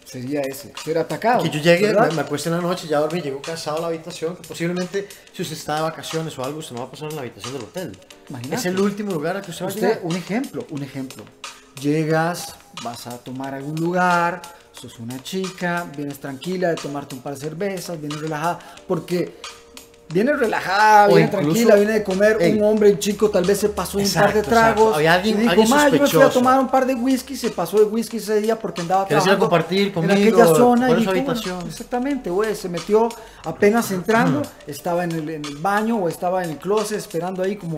sería 0.05 0.41
ese, 0.41 0.73
ser 0.83 0.97
atacado. 0.97 1.43
Que 1.43 1.49
yo 1.51 1.61
llegue, 1.61 1.87
¿verdad? 1.87 2.09
me, 2.09 2.15
me 2.15 2.21
acueste 2.21 2.49
en 2.49 2.55
la 2.55 2.61
noche, 2.61 2.87
ya 2.87 2.99
dormí, 2.99 3.21
llego 3.21 3.41
cansado 3.41 3.77
a 3.77 3.81
la 3.81 3.87
habitación, 3.87 4.35
que 4.35 4.47
posiblemente 4.47 5.07
si 5.31 5.41
usted 5.43 5.55
está 5.55 5.75
de 5.75 5.81
vacaciones 5.83 6.37
o 6.37 6.43
algo, 6.43 6.59
usted 6.59 6.73
no 6.75 6.81
va 6.81 6.87
a 6.87 6.91
pasar 6.91 7.09
en 7.09 7.15
la 7.15 7.21
habitación 7.21 7.53
del 7.53 7.61
hotel. 7.63 7.97
Imagínate. 8.29 8.55
Es 8.55 8.65
el 8.65 8.79
último 8.79 9.11
lugar 9.11 9.37
al 9.37 9.41
que 9.43 9.51
usted 9.51 9.65
va 9.65 9.69
a 9.69 9.73
llegar. 9.73 9.99
un 10.03 10.15
ejemplo, 10.15 10.65
un 10.71 10.83
ejemplo. 10.83 11.23
Llegas, 11.79 12.55
vas 12.83 13.07
a 13.07 13.17
tomar 13.19 13.53
a 13.53 13.57
algún 13.57 13.75
lugar, 13.75 14.41
sos 14.71 14.99
una 14.99 15.21
chica, 15.21 15.85
vienes 15.95 16.19
tranquila 16.19 16.69
de 16.69 16.75
tomarte 16.75 17.15
un 17.15 17.21
par 17.21 17.33
de 17.35 17.39
cervezas, 17.39 17.99
vienes 17.99 18.19
relajada, 18.21 18.59
porque 18.87 19.37
vienes 20.09 20.37
relajada, 20.39 21.05
O 21.05 21.15
viene 21.15 21.23
incluso- 21.25 21.41
tranquila, 21.45 21.75
viene 21.75 21.91
de 21.93 22.03
comer, 22.03 22.37
Ey. 22.41 22.53
un 22.57 22.63
hombre, 22.63 22.91
un 22.91 22.99
chico, 22.99 23.29
tal 23.29 23.45
vez 23.45 23.59
se 23.59 23.69
pasó 23.69 23.97
un 23.97 24.09
par 24.11 24.33
de 24.33 24.41
tragos. 24.41 24.95
Había 24.95 25.13
alguien- 25.13 25.35
y 25.37 25.39
dijo, 25.41 25.51
alguien 25.51 25.69
"Ma, 25.69 25.85
yo 25.85 25.91
me 25.91 25.97
fui 25.99 25.99
a 25.99 26.07
sospechoso". 26.09 26.39
tomar 26.39 26.59
un 26.59 26.67
par 26.67 26.85
de 26.85 26.95
whisky, 26.95 27.37
se 27.37 27.49
pasó 27.51 27.77
de 27.77 27.85
whisky 27.85 28.17
ese 28.17 28.41
día 28.41 28.59
porque 28.59 28.81
andaba 28.81 29.05
¿Quieres 29.07 29.25
ir 29.25 29.31
a 29.31 29.35
trabajando 29.37 29.49
compartir 29.49 29.87
en 29.87 29.93
conmigo, 29.93 30.13
aquella 30.41 30.45
zona 30.55 30.91
y 30.91 30.95
dijo, 30.95 31.11
habitación? 31.11 31.67
Exactamente, 31.67 32.29
güey, 32.29 32.55
se 32.55 32.67
metió 32.67 33.07
apenas 33.45 33.89
entrando, 33.91 34.41
estaba 34.67 35.03
en 35.05 35.11
el, 35.13 35.29
en 35.29 35.45
el 35.45 35.57
baño 35.57 35.95
o 35.97 36.09
estaba 36.09 36.43
en 36.43 36.49
el 36.51 36.57
closet 36.57 36.97
esperando 36.97 37.41
ahí 37.43 37.55
como, 37.55 37.75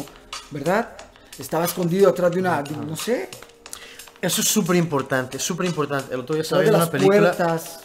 ¿verdad? 0.52 0.90
Estaba 1.38 1.66
escondido 1.66 2.10
atrás 2.10 2.32
de 2.32 2.40
una, 2.40 2.64
de- 2.64 2.78
no 2.78 2.96
sé, 2.96 3.30
Eso 4.24 4.42
es 4.42 4.48
súper 4.48 4.78
importante, 4.78 5.38
súper 5.38 5.66
importante. 5.66 6.14
El 6.14 6.22
otro 6.22 6.36
día 6.36 6.44
estaba 6.44 6.62
viendo 6.62 6.78
una 6.78 6.90
película. 6.90 7.20
puertas, 7.36 7.80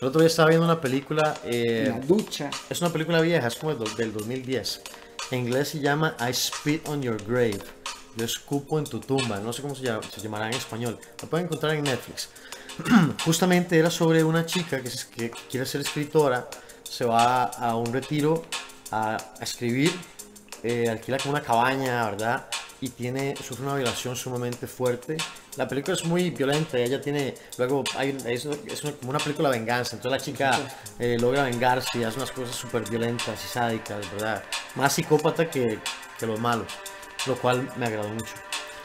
El 0.00 0.08
otro 0.08 0.20
día 0.20 0.28
estaba 0.28 0.48
viendo 0.48 0.64
una 0.64 0.80
película. 0.80 1.34
en 1.44 1.88
la 1.90 1.96
eh, 1.98 2.00
ducha. 2.06 2.50
es 2.70 2.80
una 2.80 2.90
película 2.90 3.20
vieja, 3.20 3.46
es 3.46 3.56
como 3.56 3.74
del, 3.74 3.94
del 3.94 4.12
2010. 4.12 4.80
En 5.32 5.40
inglés 5.40 5.68
se 5.68 5.80
llama 5.80 6.16
I 6.20 6.32
Spit 6.32 6.88
on 6.88 7.02
Your 7.02 7.22
Grave. 7.24 7.58
Yo 8.16 8.24
escupo 8.24 8.78
en 8.78 8.84
tu 8.84 9.00
tumba, 9.00 9.38
no 9.40 9.52
sé 9.52 9.60
cómo 9.60 9.74
se, 9.74 9.82
llama, 9.82 10.00
se 10.10 10.20
llamará 10.22 10.46
en 10.46 10.54
español. 10.54 10.98
Lo 11.20 11.28
pueden 11.28 11.46
encontrar 11.46 11.74
en 11.74 11.84
Netflix. 11.84 12.30
Justamente 13.24 13.78
era 13.78 13.90
sobre 13.90 14.24
una 14.24 14.46
chica 14.46 14.80
que, 14.82 14.88
se- 14.90 15.08
que 15.08 15.30
quiere 15.50 15.66
ser 15.66 15.82
escritora, 15.82 16.48
se 16.82 17.04
va 17.04 17.44
a 17.44 17.76
un 17.76 17.92
retiro 17.92 18.42
a, 18.92 19.16
a 19.38 19.42
escribir, 19.44 19.92
eh, 20.62 20.88
alquila 20.88 21.18
como 21.18 21.32
una 21.32 21.42
cabaña, 21.42 22.04
¿verdad? 22.10 22.46
Y 22.80 22.88
tiene, 22.90 23.34
sufre 23.36 23.66
una 23.66 23.74
violación 23.74 24.16
sumamente 24.16 24.66
fuerte. 24.66 25.16
La 25.56 25.66
película 25.66 25.94
es 25.94 26.04
muy 26.04 26.30
violenta, 26.30 26.76
ella 26.78 27.00
tiene, 27.00 27.34
luego 27.56 27.82
hay, 27.96 28.16
es, 28.26 28.44
una- 28.44 28.56
es 28.70 28.84
una- 28.84 28.92
como 28.92 29.10
una 29.10 29.18
película 29.18 29.50
de 29.50 29.58
venganza, 29.58 29.96
entonces 29.96 30.20
la 30.20 30.24
chica 30.24 30.58
eh, 30.98 31.16
logra 31.18 31.44
vengarse 31.44 31.98
y 31.98 32.04
hace 32.04 32.18
unas 32.18 32.30
cosas 32.30 32.54
súper 32.54 32.88
violentas 32.88 33.42
y 33.42 33.48
sádicas, 33.48 34.10
¿verdad? 34.12 34.44
Más 34.74 34.92
psicópata 34.92 35.48
que, 35.50 35.78
que 36.18 36.26
los 36.26 36.38
malos, 36.38 36.66
lo 37.26 37.36
cual 37.36 37.70
me 37.76 37.86
agradó 37.86 38.08
mucho. 38.10 38.34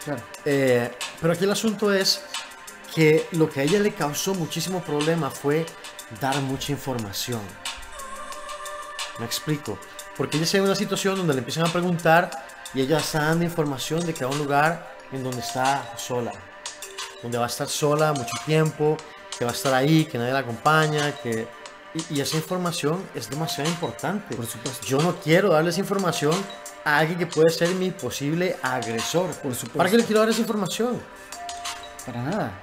Claro. 0.06 0.22
Eh, 0.46 0.90
pero 1.20 1.34
aquí 1.34 1.44
el 1.44 1.52
asunto 1.52 1.94
es 1.94 2.24
que 2.96 3.28
lo 3.32 3.50
que 3.50 3.60
a 3.60 3.64
ella 3.64 3.80
le 3.80 3.94
causó 3.94 4.34
muchísimo 4.34 4.82
problema 4.82 5.30
fue 5.30 5.66
dar 6.22 6.36
mucha 6.42 6.72
información. 6.72 7.42
Me 9.20 9.26
explico. 9.26 9.78
Porque 10.18 10.38
ella 10.38 10.46
se 10.46 10.58
ve 10.58 10.64
en 10.64 10.70
una 10.70 10.76
situación 10.76 11.16
donde 11.18 11.34
le 11.34 11.40
empiezan 11.40 11.66
a 11.66 11.72
preguntar 11.72 12.32
y 12.74 12.82
ella 12.82 12.98
está 12.98 13.24
dando 13.26 13.44
información 13.46 14.06
de 14.06 14.14
que 14.14 14.24
va 14.26 14.32
a 14.32 14.34
un 14.34 14.40
lugar 14.40 14.98
en 15.12 15.24
donde 15.24 15.40
está 15.42 15.94
sola. 15.98 16.32
Donde 17.22 17.38
va 17.38 17.46
a 17.46 17.48
estar 17.48 17.68
sola 17.68 18.14
mucho 18.14 18.34
tiempo, 18.46 18.98
que 19.38 19.46
va 19.46 19.52
a 19.52 19.54
estar 19.54 19.74
ahí, 19.74 20.06
que 20.06 20.18
nadie 20.18 20.34
la 20.34 20.40
acompaña, 20.40 21.12
que... 21.22 21.48
Y, 21.94 22.16
y 22.16 22.22
esa 22.22 22.38
información 22.38 23.04
es 23.14 23.30
demasiado 23.30 23.70
importante. 23.70 24.36
Por 24.36 24.46
supuesto. 24.46 24.86
Yo 24.86 25.00
no 25.02 25.16
quiero 25.18 25.50
darle 25.50 25.72
esa 25.72 25.82
información 25.82 26.34
a 26.86 26.98
alguien 27.00 27.20
que 27.20 27.28
puede 27.28 27.50
ser 27.52 27.70
mi 27.76 27.92
posible 27.92 28.56
agresor. 28.62 29.28
Por 29.28 29.54
supuesto. 29.54 29.78
¿Para 29.78 29.90
qué 29.90 29.98
le 29.98 30.06
quiero 30.06 30.22
dar 30.22 30.30
esa 30.30 30.40
información? 30.42 31.02
Para 32.06 32.22
nada. 32.24 32.60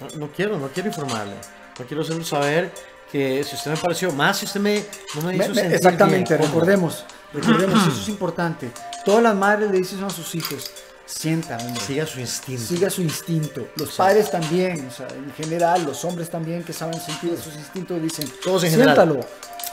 No, 0.00 0.26
no 0.26 0.28
quiero, 0.32 0.58
no 0.58 0.68
quiero 0.68 0.88
informarle. 0.90 1.34
No 1.78 1.84
quiero 1.86 2.02
hacerlo 2.02 2.24
saber 2.24 2.72
que 3.10 3.42
si 3.42 3.56
usted 3.56 3.70
me 3.70 3.76
pareció 3.78 4.12
más, 4.12 4.36
si 4.38 4.44
usted 4.46 4.60
me, 4.60 4.84
no 5.14 5.22
me 5.22 5.34
hizo 5.36 5.48
Me- 5.48 5.54
sentir 5.54 5.74
exactamente, 5.74 6.36
bien, 6.36 6.46
recordemos, 6.46 7.04
recordemos, 7.32 7.88
eso 7.88 8.00
es 8.02 8.08
importante. 8.08 8.70
Todas 9.04 9.22
las 9.22 9.34
madres 9.34 9.70
le 9.70 9.78
dicen 9.78 10.04
a 10.04 10.10
sus 10.10 10.34
hijos, 10.34 10.70
sienta, 11.08 11.56
hombre, 11.56 11.80
Siga 11.80 12.06
su 12.06 12.20
instinto. 12.20 12.62
siga 12.64 12.90
su 12.90 13.02
instinto. 13.02 13.68
Los 13.76 13.94
padres 13.94 14.30
también, 14.30 14.86
o 14.86 14.90
sea, 14.90 15.08
en 15.08 15.32
general, 15.32 15.84
los 15.84 16.04
hombres 16.04 16.28
también 16.30 16.62
que 16.62 16.72
saben 16.72 17.00
sentir 17.00 17.32
esos 17.32 17.54
instintos 17.54 18.00
dicen, 18.02 18.30
Todos 18.44 18.64
en 18.64 18.70
general. 18.72 18.94
siéntalo. 18.94 19.20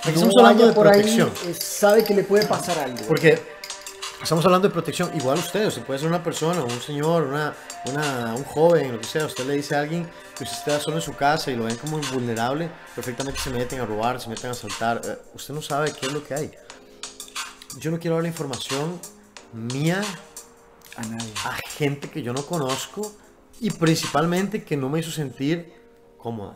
No 0.06 0.12
estamos 0.12 0.34
hablando 0.38 0.68
de 0.68 0.74
por 0.74 0.88
protección. 0.88 1.32
sabe 1.60 2.04
que 2.04 2.14
le 2.14 2.24
puede 2.24 2.46
pasar 2.46 2.78
algo. 2.80 3.06
Porque 3.08 3.42
estamos 4.22 4.46
hablando 4.46 4.68
de 4.68 4.74
protección. 4.74 5.12
Igual 5.16 5.40
usted, 5.40 5.68
usted 5.68 5.82
puede 5.84 6.00
ser 6.00 6.08
una 6.08 6.24
persona, 6.24 6.64
un 6.64 6.82
señor, 6.82 7.24
una, 7.24 7.54
una, 7.86 8.36
un 8.36 8.44
joven, 8.44 8.92
lo 8.94 9.00
que 9.00 9.08
sea. 9.08 9.26
Usted 9.26 9.46
le 9.46 9.56
dice 9.56 9.76
a 9.76 9.80
alguien 9.82 10.08
que 10.38 10.44
usted 10.44 10.58
está 10.58 10.80
solo 10.80 10.98
en 10.98 11.02
su 11.02 11.16
casa 11.16 11.50
y 11.52 11.56
lo 11.56 11.64
ven 11.66 11.76
como 11.78 11.98
vulnerable, 12.14 12.70
perfectamente 12.94 13.40
se 13.40 13.50
meten 13.50 13.80
a 13.82 13.86
robar, 13.86 14.22
se 14.22 14.30
meten 14.30 14.50
a 14.50 14.52
asaltar. 14.54 15.02
Eh, 15.04 15.18
usted 15.34 15.54
no 15.54 15.62
sabe 15.62 15.92
qué 15.92 16.06
es 16.06 16.14
lo 16.14 16.24
que 16.24 16.34
hay. 16.36 16.52
Yo 17.80 17.92
no 17.92 18.00
quiero 18.00 18.16
dar 18.16 18.24
la 18.24 18.30
información 18.30 19.00
mía 19.54 20.02
a 20.98 21.02
nadie. 21.04 21.34
a 21.46 21.54
gente 21.78 22.10
que 22.10 22.22
yo 22.22 22.34
no 22.34 22.46
conozco 22.46 23.14
y 23.60 23.72
principalmente 23.72 24.64
que 24.64 24.78
no 24.78 24.90
me 24.90 25.00
hizo 25.00 25.12
sentir 25.12 25.74
cómoda. 26.18 26.56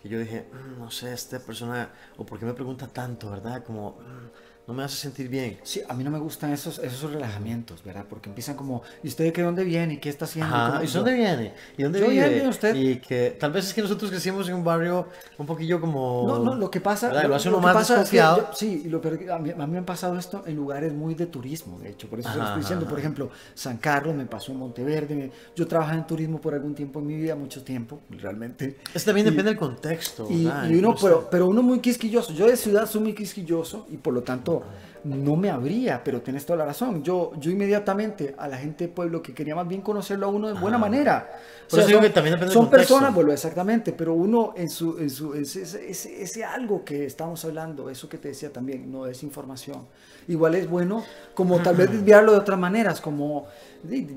Que 0.00 0.08
yo 0.08 0.18
dije, 0.18 0.48
"Mm, 0.52 0.78
no 0.78 0.90
sé, 0.90 1.12
esta 1.12 1.38
persona, 1.40 1.90
o 2.16 2.24
por 2.24 2.38
qué 2.38 2.44
me 2.46 2.54
pregunta 2.54 2.86
tanto, 2.86 3.30
¿verdad? 3.30 3.64
Como, 3.64 3.92
"Mm, 4.00 4.45
no 4.66 4.74
me 4.74 4.82
hace 4.82 4.96
sentir 4.96 5.28
bien. 5.28 5.58
Sí, 5.62 5.80
a 5.88 5.94
mí 5.94 6.02
no 6.02 6.10
me 6.10 6.18
gustan 6.18 6.52
esos, 6.52 6.80
esos 6.80 7.12
relajamientos, 7.12 7.84
¿verdad? 7.84 8.04
Porque 8.08 8.28
empiezan 8.28 8.56
como, 8.56 8.82
¿y 9.02 9.08
usted 9.08 9.24
de 9.24 9.32
qué 9.32 9.42
dónde 9.42 9.62
viene? 9.62 10.00
¿Qué 10.00 10.08
está 10.08 10.24
haciendo? 10.24 10.54
Ajá, 10.54 10.72
¿Cómo- 10.78 10.82
¿y 10.82 10.86
dónde 10.88 11.14
viene? 11.14 11.52
¿Y 11.78 11.82
dónde 11.84 12.00
Yo 12.00 12.08
vive? 12.08 12.42
¿y 12.44 12.48
usted? 12.48 12.74
Y 12.74 12.96
que 12.96 13.36
tal 13.38 13.52
vez 13.52 13.66
es 13.66 13.74
que 13.74 13.82
nosotros 13.82 14.10
crecimos 14.10 14.48
en 14.48 14.54
un 14.56 14.64
barrio 14.64 15.06
un 15.38 15.46
poquillo 15.46 15.80
como... 15.80 16.24
No, 16.26 16.38
no, 16.40 16.54
lo 16.56 16.68
que 16.70 16.80
pasa, 16.80 17.08
¿verdad? 17.08 17.28
Lo 17.28 17.36
hace 17.36 17.48
uno 17.48 17.58
que 17.58 17.64
más 17.64 17.74
pasa 17.74 17.94
desconfiado. 17.94 18.36
yo- 18.38 18.54
sí, 18.56 18.82
y 18.86 18.88
lo 18.88 19.00
que 19.00 19.08
a 19.30 19.38
mí, 19.38 19.50
a 19.52 19.56
mí 19.56 19.72
me 19.72 19.78
ha 19.78 19.86
pasado 19.86 20.18
esto 20.18 20.42
en 20.46 20.56
lugares 20.56 20.92
muy 20.92 21.14
de 21.14 21.26
turismo, 21.26 21.78
de 21.78 21.90
hecho, 21.90 22.08
por 22.08 22.18
eso 22.18 22.28
se 22.30 22.34
lo 22.36 22.42
Ajá, 22.42 22.50
estoy 22.52 22.62
diciendo. 22.62 22.84
ajá. 22.86 22.90
Por 22.90 22.98
ejemplo, 22.98 23.30
San 23.54 23.76
Carlos, 23.78 24.16
me 24.16 24.26
pasó 24.26 24.50
en 24.52 24.58
Monteverde, 24.58 25.14
me- 25.14 25.30
yo 25.54 25.66
trabajé 25.68 25.94
en 25.94 26.06
turismo 26.08 26.40
por 26.40 26.54
algún 26.54 26.74
tiempo 26.74 26.98
en 26.98 27.06
mi 27.06 27.14
vida, 27.16 27.36
mucho 27.36 27.62
tiempo, 27.62 28.00
realmente. 28.10 28.78
Es 28.92 29.04
también 29.04 29.28
Y- 29.28 29.30
depende 29.30 29.50
del 29.50 29.58
contexto. 29.58 30.26
Y, 30.28 30.44
¿verdad? 30.44 30.68
y 30.70 30.74
uno, 30.76 30.96
pero, 31.00 31.28
pero 31.30 31.46
uno 31.46 31.62
muy 31.62 31.78
quisquilloso. 31.78 32.32
Yo 32.32 32.46
de 32.48 32.56
ciudad 32.56 32.86
soy 32.90 33.00
muy 33.02 33.14
quisquilloso 33.14 33.86
y 33.90 33.96
por 33.98 34.12
lo 34.12 34.22
tanto 34.22 34.55
no 35.04 35.36
me 35.36 35.50
abría, 35.50 36.02
pero 36.02 36.20
tienes 36.20 36.44
toda 36.44 36.58
la 36.58 36.64
razón. 36.66 37.02
Yo, 37.04 37.32
yo 37.38 37.50
inmediatamente 37.50 38.34
a 38.36 38.48
la 38.48 38.56
gente 38.58 38.88
de 38.88 38.92
pueblo 38.92 39.22
que 39.22 39.32
quería 39.34 39.54
más 39.54 39.68
bien 39.68 39.80
conocerlo 39.80 40.26
a 40.26 40.30
uno 40.30 40.48
de 40.48 40.54
buena 40.54 40.76
Ajá. 40.78 40.86
manera. 40.86 41.30
Por 41.70 41.78
eso 41.78 41.86
digo 41.88 42.00
son, 42.00 42.08
que 42.08 42.14
también 42.14 42.32
depende 42.34 42.46
del 42.46 42.54
son 42.54 42.64
contexto. 42.66 42.94
personas, 42.94 43.14
bueno, 43.14 43.32
exactamente, 43.32 43.92
pero 43.92 44.14
uno 44.14 44.52
en 44.56 44.68
su, 44.68 44.98
en 44.98 45.10
su 45.10 45.34
ese, 45.34 45.62
ese- 45.62 45.88
ese- 45.90 46.22
ese 46.22 46.44
algo 46.44 46.84
que 46.84 47.04
estamos 47.06 47.44
hablando, 47.44 47.88
eso 47.90 48.08
que 48.08 48.18
te 48.18 48.28
decía 48.28 48.52
también, 48.52 48.90
no 48.90 49.06
es 49.06 49.22
información. 49.22 49.86
Igual 50.28 50.56
es 50.56 50.68
bueno 50.68 51.04
como 51.34 51.60
tal 51.60 51.76
vez 51.76 51.90
desviarlo 51.90 52.32
de 52.32 52.38
otras 52.38 52.58
maneras, 52.58 53.00
como 53.00 53.46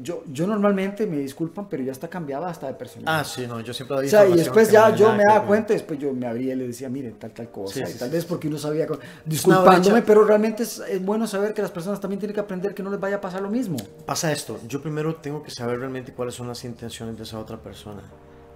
yo, 0.02 0.24
yo 0.32 0.48
normalmente 0.48 1.06
me 1.06 1.18
disculpan, 1.18 1.68
pero 1.70 1.84
ya 1.84 1.92
está 1.92 2.08
cambiada 2.08 2.50
hasta 2.50 2.68
de 2.68 2.74
personalidad. 2.74 3.20
Ah, 3.20 3.24
sí, 3.24 3.46
no, 3.48 3.60
yo 3.62 3.74
siempre 3.74 3.98
doy 3.98 4.08
O 4.08 4.10
sea, 4.10 4.28
y 4.28 4.34
después 4.34 4.68
no 4.68 4.74
ya 4.74 4.86
tiene 4.88 5.00
yo 5.00 5.14
me 5.14 5.24
daba 5.24 5.46
cuenta, 5.46 5.74
después 5.74 6.00
yo 6.00 6.14
me 6.14 6.28
abría 6.28 6.54
y 6.54 6.58
le 6.58 6.68
decía, 6.68 6.90
mire, 6.90 7.12
tal, 7.12 7.32
tal 7.32 7.50
cosa. 7.50 7.74
Sí, 7.74 7.82
y 7.82 7.86
sí, 7.86 8.00
tal 8.00 8.10
sí, 8.10 8.16
vez 8.16 8.26
porque 8.26 8.48
uno 8.48 8.58
sabía, 8.58 8.88
disculpándome, 9.26 10.02
pero 10.02 10.24
realmente 10.24 10.64
es, 10.64 10.80
es 10.80 11.04
bueno 11.04 11.28
saber 11.28 11.54
que 11.54 11.62
las 11.62 11.72
personas 11.72 12.00
también 12.00 12.20
tienen 12.20 12.34
que 12.34 12.42
aprender 12.42 12.74
que 12.74 12.84
no 12.84 12.90
les 12.90 13.00
vaya 13.00 13.18
a 13.18 13.22
pasar 13.22 13.42
lo 13.42 13.50
mismo. 13.50 13.78
Pasa 14.06 14.32
esto, 14.32 14.60
yo 14.68 14.82
primero 14.82 15.16
tengo 15.16 15.44
que 15.44 15.52
saber 15.52 15.80
realmente 15.80 16.14
cuáles 16.14 16.36
son 16.36 16.48
las 16.48 16.64
intenciones 16.64 17.18
de 17.18 17.24
esa 17.24 17.40
otra 17.40 17.58
persona 17.58 18.02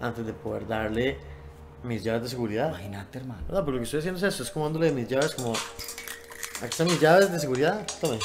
antes 0.01 0.25
de 0.25 0.33
poder 0.33 0.67
darle 0.67 1.17
mis 1.83 2.03
llaves 2.03 2.23
de 2.23 2.29
seguridad. 2.29 2.69
Imagínate, 2.69 3.19
hermano. 3.19 3.41
¿Verdad? 3.47 3.63
Pero 3.65 3.73
lo 3.73 3.77
que 3.79 3.83
estoy 3.85 3.99
haciendo 3.99 4.17
es 4.17 4.33
eso, 4.33 4.43
es 4.43 4.51
como 4.51 4.65
dándole 4.65 4.91
mis 4.91 5.07
llaves 5.07 5.35
como... 5.35 5.53
Aquí 6.57 6.69
están 6.69 6.87
mis 6.87 6.99
llaves 6.99 7.31
de 7.31 7.39
seguridad, 7.39 7.85
tome. 7.99 8.19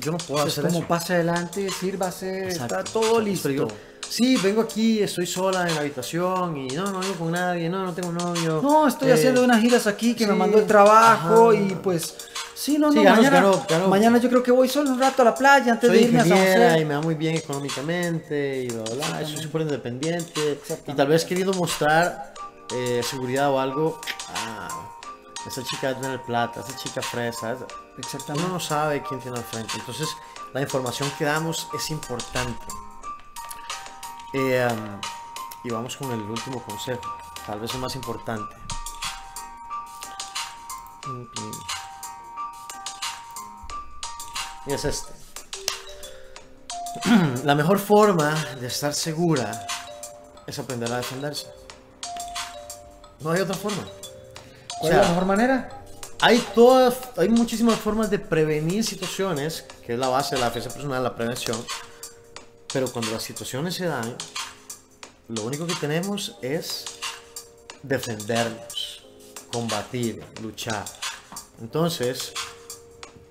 Yo 0.00 0.12
no 0.12 0.18
puedo 0.18 0.44
hacer 0.44 0.64
como 0.66 0.78
eso. 0.80 0.88
pase 0.88 1.14
adelante, 1.14 1.68
sírvase, 1.70 2.44
Exacto. 2.48 2.78
está 2.78 2.84
todo 2.84 3.20
listo. 3.20 3.48
Digo, 3.48 3.68
sí, 4.08 4.36
vengo 4.36 4.60
aquí, 4.62 5.02
estoy 5.02 5.26
sola 5.26 5.66
en 5.68 5.74
la 5.74 5.80
habitación 5.80 6.56
y 6.56 6.66
no, 6.68 6.90
no 6.90 6.98
vengo 7.00 7.14
con 7.14 7.32
nadie, 7.32 7.68
no, 7.68 7.84
no 7.84 7.92
tengo 7.94 8.12
novio. 8.12 8.60
No, 8.62 8.86
estoy 8.86 9.10
Eh, 9.10 9.14
haciendo 9.14 9.42
unas 9.44 9.60
giras 9.60 9.86
aquí 9.86 10.14
que 10.14 10.26
me 10.26 10.32
sí, 10.32 10.38
mandó 10.38 10.58
el 10.58 10.66
trabajo 10.66 11.50
ajá. 11.50 11.58
y 11.60 11.74
pues... 11.82 12.14
Sí, 12.56 12.78
no, 12.78 12.92
Sí, 12.92 12.98
no, 12.98 13.04
mañana, 13.10 13.30
gano, 13.30 13.66
gano. 13.68 13.88
mañana 13.88 14.18
yo 14.18 14.28
creo 14.28 14.40
que 14.42 14.52
voy 14.52 14.68
solo 14.68 14.90
un 14.92 15.00
rato 15.00 15.22
a 15.22 15.24
la 15.24 15.34
playa 15.34 15.72
antes 15.72 15.88
Soy 15.90 15.98
de 15.98 16.04
irme 16.04 16.20
a 16.20 16.24
San 16.24 16.38
José. 16.38 16.78
y 16.80 16.84
me 16.84 16.94
va 16.94 17.00
muy 17.00 17.16
bien 17.16 17.34
económicamente 17.34 18.62
y 18.62 18.68
bla, 18.68 18.84
bla, 18.94 18.94
bla. 19.08 19.26
Soy 19.26 19.38
súper 19.38 19.62
independiente. 19.62 20.60
Y 20.86 20.92
tal 20.92 21.08
vez 21.08 21.24
queriendo 21.24 21.52
mostrar 21.54 22.32
eh, 22.72 23.00
seguridad 23.02 23.50
o 23.50 23.58
algo. 23.58 24.00
Ah, 24.36 24.68
esa 25.46 25.62
chica 25.62 25.90
es 25.90 26.00
tener 26.00 26.22
plata, 26.22 26.60
esa 26.60 26.76
chica 26.76 27.02
fresa. 27.02 27.52
esa- 27.52 27.66
Exactamente. 27.98 28.44
Uno 28.46 28.54
no 28.54 28.60
sabe 28.60 29.02
quién 29.02 29.20
tiene 29.20 29.38
al 29.38 29.44
frente. 29.44 29.72
Entonces, 29.76 30.08
la 30.52 30.60
información 30.62 31.10
que 31.18 31.24
damos 31.24 31.68
es 31.74 31.90
importante. 31.90 32.66
Eh, 34.32 34.68
y 35.64 35.70
vamos 35.70 35.96
con 35.96 36.10
el 36.12 36.20
último 36.22 36.62
consejo. 36.62 37.02
Tal 37.46 37.60
vez 37.60 37.72
el 37.74 37.80
más 37.80 37.94
importante. 37.94 38.56
Y 44.66 44.72
es 44.72 44.84
este. 44.84 45.12
La 47.44 47.54
mejor 47.54 47.78
forma 47.78 48.34
de 48.60 48.66
estar 48.66 48.94
segura 48.94 49.66
es 50.46 50.58
aprender 50.58 50.90
a 50.92 50.96
defenderse. 50.96 51.46
No 53.20 53.30
hay 53.30 53.40
otra 53.40 53.54
forma. 53.56 53.82
¿Cuál 54.80 54.92
O 54.92 54.94
sea, 54.94 55.00
es 55.00 55.02
la 55.02 55.08
mejor 55.10 55.26
manera? 55.26 55.80
hay 56.20 56.38
todas, 56.54 56.94
hay 57.16 57.28
muchísimas 57.28 57.78
formas 57.78 58.10
de 58.10 58.18
prevenir 58.18 58.84
situaciones, 58.84 59.64
que 59.84 59.94
es 59.94 59.98
la 59.98 60.08
base 60.08 60.34
de 60.36 60.40
la 60.40 60.46
defensa 60.48 60.70
personal, 60.70 61.02
la 61.02 61.14
prevención. 61.14 61.56
Pero 62.72 62.90
cuando 62.92 63.10
las 63.12 63.22
situaciones 63.22 63.74
se 63.74 63.86
dan, 63.86 64.16
lo 65.28 65.42
único 65.44 65.66
que 65.66 65.74
tenemos 65.74 66.36
es 66.42 66.84
defendernos, 67.82 69.04
combatir, 69.52 70.22
luchar. 70.42 70.84
Entonces, 71.60 72.32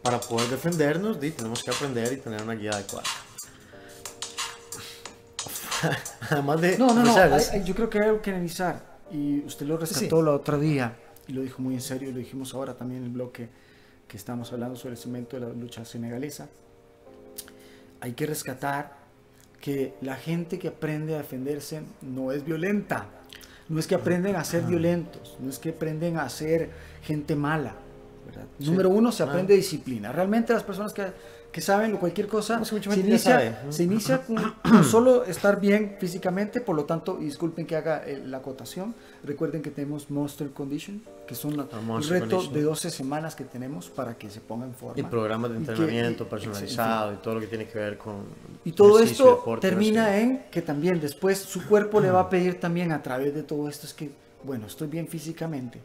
para 0.02 0.20
poder 0.20 0.50
defendernos, 0.50 1.20
tenemos 1.20 1.64
que 1.64 1.72
aprender 1.72 2.14
y 2.14 2.18
tener 2.18 2.42
una 2.42 2.54
guía 2.54 2.72
adecuada. 2.72 3.08
Además 6.30 6.62
de 6.62 6.78
No, 6.78 6.94
no, 6.94 7.04
no. 7.04 7.16
hay- 7.16 7.32
hay- 7.52 7.64
yo 7.64 7.76
creo 7.76 7.90
que 7.90 8.00
hay 8.00 8.06
algo 8.10 8.22
que 8.22 8.32
analizar. 8.32 8.82
Y 9.12 9.40
usted 9.46 9.66
lo 9.66 9.78
rescató 9.78 10.00
Sí. 10.16 10.22
el 10.22 10.28
otro 10.30 10.58
día. 10.58 10.98
Y 11.28 11.34
lo 11.34 11.42
dijo 11.42 11.62
muy 11.62 11.74
en 11.76 11.82
serio. 11.82 12.12
Lo 12.12 12.18
dijimos 12.18 12.54
ahora 12.54 12.76
también 12.76 13.02
en 13.02 13.08
el 13.08 13.14
bloque 13.14 13.50
que 14.08 14.18
estamos 14.18 14.52
hablando 14.52 14.76
sobre 14.76 14.94
el 14.94 14.98
cemento 14.98 15.40
de 15.40 15.48
la 15.48 15.54
lucha 15.54 15.86
senegalesa. 15.86 16.50
Hay 18.02 18.14
que 18.14 18.26
rescatar 18.26 18.98
que 19.62 19.94
la 20.02 20.16
gente 20.16 20.60
que 20.60 20.68
aprende 20.68 21.16
a 21.16 21.20
defenderse 21.20 21.82
no 22.02 22.32
es 22.32 22.44
violenta. 22.44 23.08
No 23.70 23.80
es 23.80 23.88
que 23.88 23.96
aprenden 23.96 24.36
a 24.36 24.44
ser 24.44 24.64
violentos. 24.64 25.38
No 25.40 25.50
es 25.50 25.58
que 25.58 25.70
aprenden 25.70 26.18
a 26.18 26.28
ser 26.30 26.70
gente 27.02 27.36
mala. 27.36 27.76
¿verdad? 28.26 28.46
Sí. 28.60 28.70
Número 28.70 28.90
uno, 28.90 29.12
se 29.12 29.24
Ah. 29.24 29.28
aprende 29.28 29.54
disciplina. 29.56 30.12
Realmente 30.12 30.54
las 30.54 30.64
personas 30.64 30.94
que, 30.94 31.06
que 31.54 31.62
saben 31.62 31.96
cualquier 31.98 32.28
cosa, 32.28 32.58
No 32.58 32.66
se 32.66 32.76
inicia, 32.78 33.20
sabe. 33.20 33.56
se 33.70 33.84
inicia 33.84 34.24
con, 34.24 34.36
con 34.64 34.84
solo 34.84 35.24
estar 35.24 35.62
bien 35.62 35.98
físicamente, 36.00 36.60
por 36.62 36.76
lo 36.76 36.86
tanto, 36.86 37.20
y 37.22 37.26
disculpen 37.26 37.68
que 37.68 37.76
haga 37.76 38.04
eh, 38.08 38.22
la 38.26 38.38
acotación, 38.38 38.96
recuerden 39.24 39.62
que 39.62 39.70
tenemos 39.70 40.10
Monster 40.10 40.50
Condition, 40.50 41.02
que 41.28 41.36
son 41.36 41.56
la- 41.56 41.64
un 41.66 42.02
reto 42.10 42.28
Condition. 42.38 42.54
de 42.56 42.62
12 42.64 42.90
semanas 42.90 43.36
que 43.36 43.44
tenemos 43.44 43.88
para 43.90 44.18
que 44.18 44.32
se 44.32 44.42
ponga 44.42 44.66
en 44.66 44.74
forma. 44.74 45.00
Y 45.00 45.04
programas 45.04 45.52
de 45.52 45.58
Y 45.60 45.64
que- 45.64 45.72
entrenamiento 45.72 46.28
personalizado 46.28 47.14
y 47.14 47.18
todo 47.18 47.36
lo 47.36 47.40
que 47.40 47.48
tiene 47.48 47.68
que 47.68 47.78
ver 47.78 48.00
con. 48.00 48.16
Y 48.66 48.72
todo 48.72 48.98
esto 49.00 49.36
deporte, 49.36 49.70
termina 49.70 50.08
¿no? 50.10 50.14
en 50.18 50.44
que 50.52 50.64
también 50.64 51.00
después 51.00 51.38
su 51.38 51.66
cuerpo 51.68 52.02
le 52.02 52.10
va 52.10 52.22
a 52.22 52.30
pedir 52.32 52.60
también 52.60 52.92
a 52.92 53.04
través 53.04 53.34
de 53.36 53.44
todo 53.44 53.70
esto 53.70 53.86
es 53.86 53.94
que, 53.94 54.10
bueno, 54.44 54.66
estoy 54.66 54.88
bien 54.88 55.08
físicamente, 55.08 55.80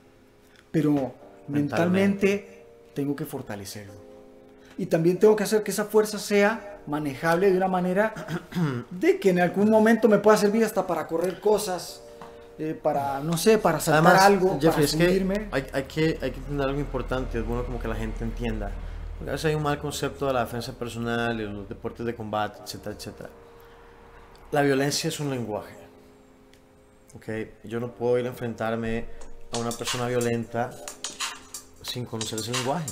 pero 0.70 1.12
mentalmente, 1.46 2.64
tengo 2.94 3.14
que 3.14 3.26
fortalecerlo. 3.26 4.07
Y 4.78 4.86
también 4.86 5.18
tengo 5.18 5.34
que 5.36 5.42
hacer 5.42 5.62
que 5.62 5.72
esa 5.72 5.84
fuerza 5.84 6.18
sea 6.18 6.78
manejable 6.86 7.50
de 7.50 7.56
una 7.56 7.68
manera 7.68 8.14
de 8.90 9.18
que 9.18 9.30
en 9.30 9.40
algún 9.40 9.68
momento 9.70 10.08
me 10.08 10.18
pueda 10.18 10.36
servir 10.36 10.64
hasta 10.64 10.86
para 10.86 11.06
correr 11.06 11.40
cosas, 11.40 12.02
eh, 12.58 12.78
para, 12.80 13.20
no 13.20 13.36
sé, 13.36 13.58
para 13.58 13.80
saltar 13.80 14.06
Además, 14.06 14.24
algo, 14.24 14.58
Jeffrey, 14.60 14.70
para 14.70 14.84
es 14.84 14.94
que 14.94 15.06
subirme. 15.08 15.48
hay, 15.50 15.66
hay 15.72 15.82
que 15.82 16.18
hay 16.22 16.30
que 16.30 16.38
entender 16.38 16.68
algo 16.68 16.80
importante, 16.80 17.38
es 17.38 17.46
bueno 17.46 17.64
como 17.64 17.80
que 17.80 17.88
la 17.88 17.96
gente 17.96 18.24
entienda. 18.24 18.70
Porque 19.18 19.30
a 19.30 19.32
veces 19.32 19.46
hay 19.46 19.54
un 19.56 19.64
mal 19.64 19.78
concepto 19.78 20.26
de 20.28 20.32
la 20.32 20.40
defensa 20.44 20.72
personal 20.72 21.40
y 21.40 21.44
los 21.44 21.68
deportes 21.68 22.06
de 22.06 22.14
combate, 22.14 22.60
etcétera, 22.62 22.94
etcétera. 22.96 23.30
La 24.52 24.62
violencia 24.62 25.08
es 25.08 25.18
un 25.18 25.30
lenguaje. 25.30 25.76
¿ok? 27.16 27.48
Yo 27.64 27.80
no 27.80 27.92
puedo 27.92 28.18
ir 28.18 28.26
a 28.26 28.28
enfrentarme 28.28 29.06
a 29.52 29.58
una 29.58 29.70
persona 29.70 30.06
violenta 30.06 30.70
sin 31.82 32.04
conocer 32.04 32.38
ese 32.38 32.52
lenguaje. 32.52 32.86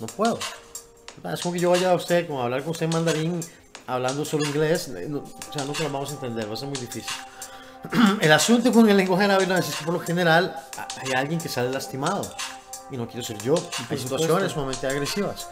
No 0.00 0.06
puedo. 0.06 0.38
Es 1.32 1.40
como 1.40 1.52
que 1.54 1.60
yo 1.60 1.70
vaya 1.70 1.92
a 1.92 1.94
usted, 1.94 2.26
como 2.26 2.40
a 2.40 2.44
hablar 2.44 2.62
con 2.62 2.70
usted 2.70 2.84
en 2.86 2.90
mandarín, 2.90 3.40
hablando 3.86 4.24
solo 4.24 4.44
inglés, 4.46 4.88
eh, 4.88 5.06
no- 5.08 5.18
o 5.20 5.52
sea, 5.52 5.64
nunca 5.64 5.82
lo 5.84 5.90
vamos 5.90 6.10
a 6.10 6.14
entender, 6.14 6.48
va 6.48 6.54
a 6.54 6.56
ser 6.56 6.68
muy 6.68 6.78
difícil. 6.78 7.12
El 8.20 8.32
asunto 8.32 8.72
con 8.72 8.88
el 8.88 8.96
lenguaje 8.96 9.22
de 9.22 9.28
la 9.28 9.38
violencia 9.38 9.70
es 9.72 9.76
que 9.76 9.84
por 9.84 9.94
lo 9.94 10.00
general 10.00 10.54
a- 10.78 10.86
hay 11.04 11.12
alguien 11.12 11.40
que 11.40 11.48
sale 11.48 11.70
lastimado 11.70 12.22
y 12.90 12.96
no 12.96 13.06
quiero 13.08 13.22
ser 13.24 13.38
yo. 13.42 13.54
Hay 13.90 13.98
situaciones 13.98 14.52
sumamente 14.52 14.86
agresivas. 14.86 15.48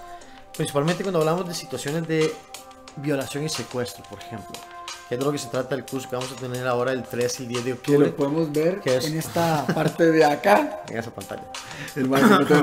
Principalmente 0.57 1.03
cuando 1.03 1.21
hablamos 1.21 1.47
de 1.49 1.55
situaciones 1.55 2.07
de 2.07 2.35
violación 2.97 3.45
y 3.45 3.49
secuestro, 3.49 4.03
por 4.05 4.19
ejemplo. 4.21 4.53
Que 5.11 5.17
es 5.17 5.19
de 5.19 5.27
lo 5.27 5.33
que 5.33 5.39
se 5.39 5.49
trata 5.49 5.75
el 5.75 5.85
curso 5.85 6.09
que 6.09 6.15
vamos 6.15 6.31
a 6.31 6.37
tener 6.37 6.65
ahora 6.69 6.93
el 6.93 7.03
3 7.03 7.41
y 7.41 7.47
10 7.47 7.65
de 7.65 7.71
Que 7.73 7.79
octubre 7.79 8.07
lo 8.07 8.15
podemos 8.17 8.53
ver 8.53 8.79
¿Qué 8.81 8.97
es? 8.97 9.07
en 9.07 9.19
esta 9.19 9.67
parte 9.67 10.09
de 10.13 10.25
acá. 10.25 10.83
en 10.89 10.99
esa 10.99 11.11
pantalla. 11.11 11.43
El 11.97 12.15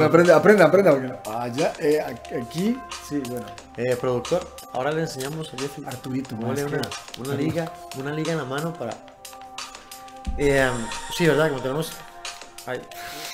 aprende, 0.01 0.31
aprende, 0.33 0.63
aprende. 0.63 0.91
porque- 0.91 1.29
Allá, 1.29 1.73
eh, 1.79 1.99
aquí, 2.41 2.79
sí, 3.07 3.21
bueno. 3.27 3.45
Eh, 3.75 3.97
productor, 3.97 4.47
ahora 4.71 4.93
le 4.93 5.01
enseñamos 5.01 5.53
a 5.53 5.57
Jeffrey 5.57 5.85
Arturito, 5.85 6.35
una, 6.35 6.55
que- 6.55 6.81
una 7.19 7.35
liga, 7.35 7.69
una 7.99 8.13
liga 8.13 8.31
en 8.31 8.37
la 8.37 8.45
mano 8.45 8.71
para... 8.73 8.93
Eh, 10.37 10.69
sí, 11.17 11.27
¿verdad? 11.27 11.49
Como 11.49 11.61
tenemos... 11.61 11.91
Ay. 12.65 12.81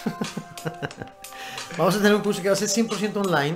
Vamos 1.78 1.94
a 1.96 1.98
tener 2.00 2.16
un 2.16 2.22
curso 2.24 2.42
que 2.42 2.50
va 2.50 2.54
a 2.54 2.58
ser 2.58 2.68
100% 2.68 3.16
online 3.18 3.56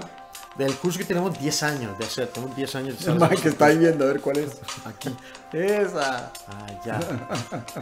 del 0.57 0.75
curso 0.75 0.97
que 0.99 1.05
tenemos 1.05 1.37
10 1.39 1.63
años 1.63 1.97
de 1.97 2.05
hacer. 2.05 2.27
Tenemos 2.27 2.55
10 2.55 2.75
años 2.75 2.99
de 2.99 3.11
hacer. 3.11 3.39
Que 3.39 3.49
está 3.49 3.65
ahí 3.67 3.77
viendo, 3.77 4.03
a 4.05 4.07
ver 4.07 4.21
cuál 4.21 4.37
es. 4.39 4.57
Aquí. 4.85 5.15
Esa. 5.53 6.31
Ah, 6.47 6.67
ya. 6.85 6.99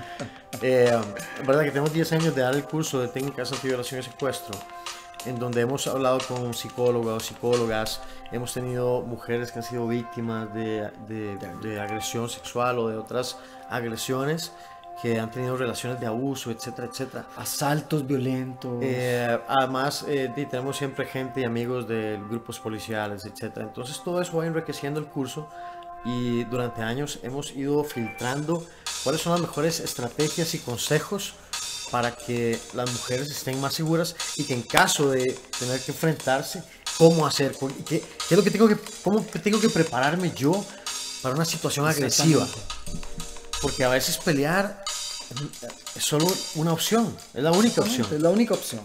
Eh, 0.61 0.89
verdad 1.45 1.63
que 1.63 1.69
tenemos 1.69 1.91
10 1.91 2.13
años 2.13 2.33
de 2.35 2.41
dar 2.41 2.55
el 2.55 2.63
curso 2.63 3.01
de 3.01 3.09
técnicas 3.09 3.51
antiviolación 3.51 3.99
y 3.99 4.03
secuestro, 4.03 4.55
en 5.25 5.37
donde 5.37 5.59
hemos 5.61 5.85
hablado 5.87 6.19
con 6.27 6.53
psicólogos, 6.53 7.25
psicólogas, 7.25 7.99
hemos 8.31 8.53
tenido 8.53 9.01
mujeres 9.01 9.51
que 9.51 9.59
han 9.59 9.65
sido 9.65 9.85
víctimas 9.85 10.53
de, 10.53 10.89
de- 11.09 11.37
de 11.61 11.81
agresión 11.81 12.29
sexual 12.29 12.79
o 12.79 12.87
de 12.87 12.95
otras 12.97 13.37
agresiones, 13.69 14.53
que 15.01 15.19
han 15.19 15.29
tenido 15.29 15.57
relaciones 15.57 15.99
de 15.99 16.07
abuso, 16.07 16.51
etcétera, 16.51 16.87
etcétera. 16.91 17.27
Asaltos 17.35 18.05
violentos. 18.07 18.79
Eh, 18.81 19.37
además, 19.47 20.05
eh, 20.07 20.31
tenemos 20.49 20.77
siempre 20.77 21.05
gente 21.05 21.41
y 21.41 21.43
amigos 21.43 21.87
de 21.87 22.19
grupos 22.29 22.59
policiales, 22.59 23.25
etc. 23.25 23.57
Entonces, 23.57 24.01
todo 24.03 24.21
eso 24.21 24.37
va 24.37 24.45
enriqueciendo 24.45 24.99
el 24.99 25.07
curso 25.07 25.49
y 26.05 26.43
durante 26.45 26.81
años 26.81 27.19
hemos 27.23 27.55
ido 27.55 27.83
filtrando 27.83 28.65
cuáles 29.03 29.21
son 29.21 29.33
las 29.33 29.41
mejores 29.41 29.79
estrategias 29.79 30.53
y 30.53 30.59
consejos 30.59 31.33
para 31.91 32.15
que 32.15 32.59
las 32.73 32.91
mujeres 32.91 33.29
estén 33.29 33.59
más 33.59 33.73
seguras 33.73 34.15
y 34.37 34.43
que 34.43 34.53
en 34.53 34.63
caso 34.63 35.11
de 35.11 35.37
tener 35.59 35.79
que 35.81 35.91
enfrentarse, 35.91 36.63
cómo 36.97 37.25
hacer, 37.25 37.55
qué, 37.87 37.99
qué 37.99 38.05
es 38.31 38.37
lo 38.37 38.43
que 38.43 38.51
tengo 38.51 38.67
que, 38.67 38.77
cómo 39.03 39.21
tengo 39.21 39.59
que 39.59 39.69
prepararme 39.69 40.31
yo 40.35 40.63
para 41.21 41.35
una 41.35 41.45
situación 41.45 41.87
agresiva. 41.87 42.47
Porque 43.65 43.83
a 43.83 43.89
veces 43.89 44.19
pelear 44.19 44.83
es 45.95 46.03
solo 46.03 46.31
una 46.53 46.71
opción, 46.71 47.17
es 47.33 47.41
la 47.41 47.51
única 47.51 47.81
opción. 47.81 48.05
Es 48.13 48.21
la 48.21 48.29
única 48.29 48.53
opción. 48.53 48.81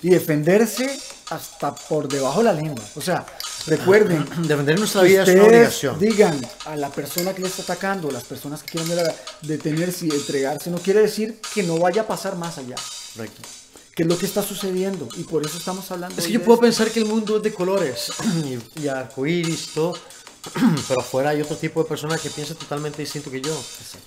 Y 0.00 0.10
defenderse 0.10 0.96
hasta 1.30 1.74
por 1.74 2.06
debajo 2.06 2.38
de 2.38 2.44
la 2.44 2.52
lengua. 2.52 2.84
O 2.94 3.00
sea, 3.00 3.26
recuerden, 3.66 4.24
Defender 4.46 4.78
nuestra 4.78 5.02
vida 5.02 5.24
es 5.24 5.28
una 5.30 5.42
obligación. 5.44 5.98
digan 5.98 6.40
a 6.66 6.76
la 6.76 6.88
persona 6.90 7.34
que 7.34 7.42
le 7.42 7.48
está 7.48 7.62
atacando, 7.62 8.12
las 8.12 8.22
personas 8.22 8.62
que 8.62 8.78
quieren 8.78 8.94
de- 8.96 9.12
detenerse 9.42 10.06
y 10.06 10.10
entregarse, 10.10 10.70
no 10.70 10.78
quiere 10.78 11.00
decir 11.00 11.40
que 11.52 11.64
no 11.64 11.78
vaya 11.78 12.02
a 12.02 12.06
pasar 12.06 12.36
más 12.36 12.58
allá. 12.58 12.76
Correcto. 13.16 13.42
¿Qué 13.96 14.04
es 14.04 14.08
lo 14.08 14.16
que 14.16 14.26
está 14.26 14.44
sucediendo? 14.44 15.08
Y 15.16 15.24
por 15.24 15.44
eso 15.44 15.58
estamos 15.58 15.90
hablando. 15.90 16.16
Es 16.20 16.26
que 16.28 16.32
yo 16.32 16.38
puedo 16.44 16.54
esto. 16.54 16.62
pensar 16.62 16.90
que 16.92 17.00
el 17.00 17.06
mundo 17.06 17.38
es 17.38 17.42
de 17.42 17.52
colores 17.52 18.12
y, 18.76 18.82
y 18.82 18.86
arcoíris 18.88 19.70
todo, 19.74 19.98
pero 20.88 21.00
afuera 21.00 21.30
hay 21.30 21.40
otro 21.40 21.56
tipo 21.56 21.82
de 21.82 21.88
persona 21.88 22.18
que 22.18 22.30
piensa 22.30 22.54
totalmente 22.54 23.02
distinto 23.02 23.30
que 23.30 23.40
yo 23.40 23.56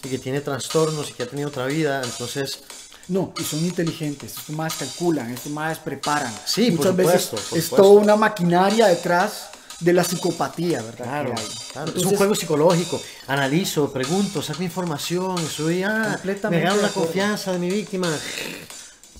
y 0.03 0.09
que 0.09 0.19
tiene 0.19 0.41
trastornos 0.41 1.09
y 1.09 1.13
que 1.13 1.23
ha 1.23 1.27
tenido 1.27 1.49
otra 1.49 1.65
vida, 1.65 2.01
entonces 2.03 2.59
No, 3.07 3.33
y 3.39 3.43
son 3.43 3.59
inteligentes, 3.59 4.35
estos 4.37 4.49
más 4.55 4.73
calculan, 4.75 5.31
estos 5.31 5.51
más 5.51 5.77
preparan. 5.79 6.33
Sí, 6.45 6.71
por 6.71 6.79
Muchas 6.87 6.95
veces 6.95 7.21
supuesto, 7.23 7.49
por 7.49 7.59
es 7.59 7.69
toda 7.69 8.01
una 8.01 8.15
maquinaria 8.15 8.87
detrás 8.87 9.49
de 9.79 9.93
la 9.93 10.03
psicopatía, 10.03 10.81
¿verdad? 10.81 11.03
Claro, 11.05 11.33
claro, 11.35 11.87
es 11.89 11.95
Entonces, 11.95 12.05
un 12.11 12.17
juego 12.17 12.33
psicológico. 12.35 13.01
Analizo, 13.27 13.91
pregunto, 13.91 14.41
saco 14.41 14.63
información, 14.63 15.37
soy 15.47 15.83
ah, 15.83 16.19
me 16.49 16.61
gano 16.61 16.81
la 16.81 16.89
confianza 16.89 17.51
de 17.51 17.59
mi 17.59 17.69
víctima. 17.69 18.07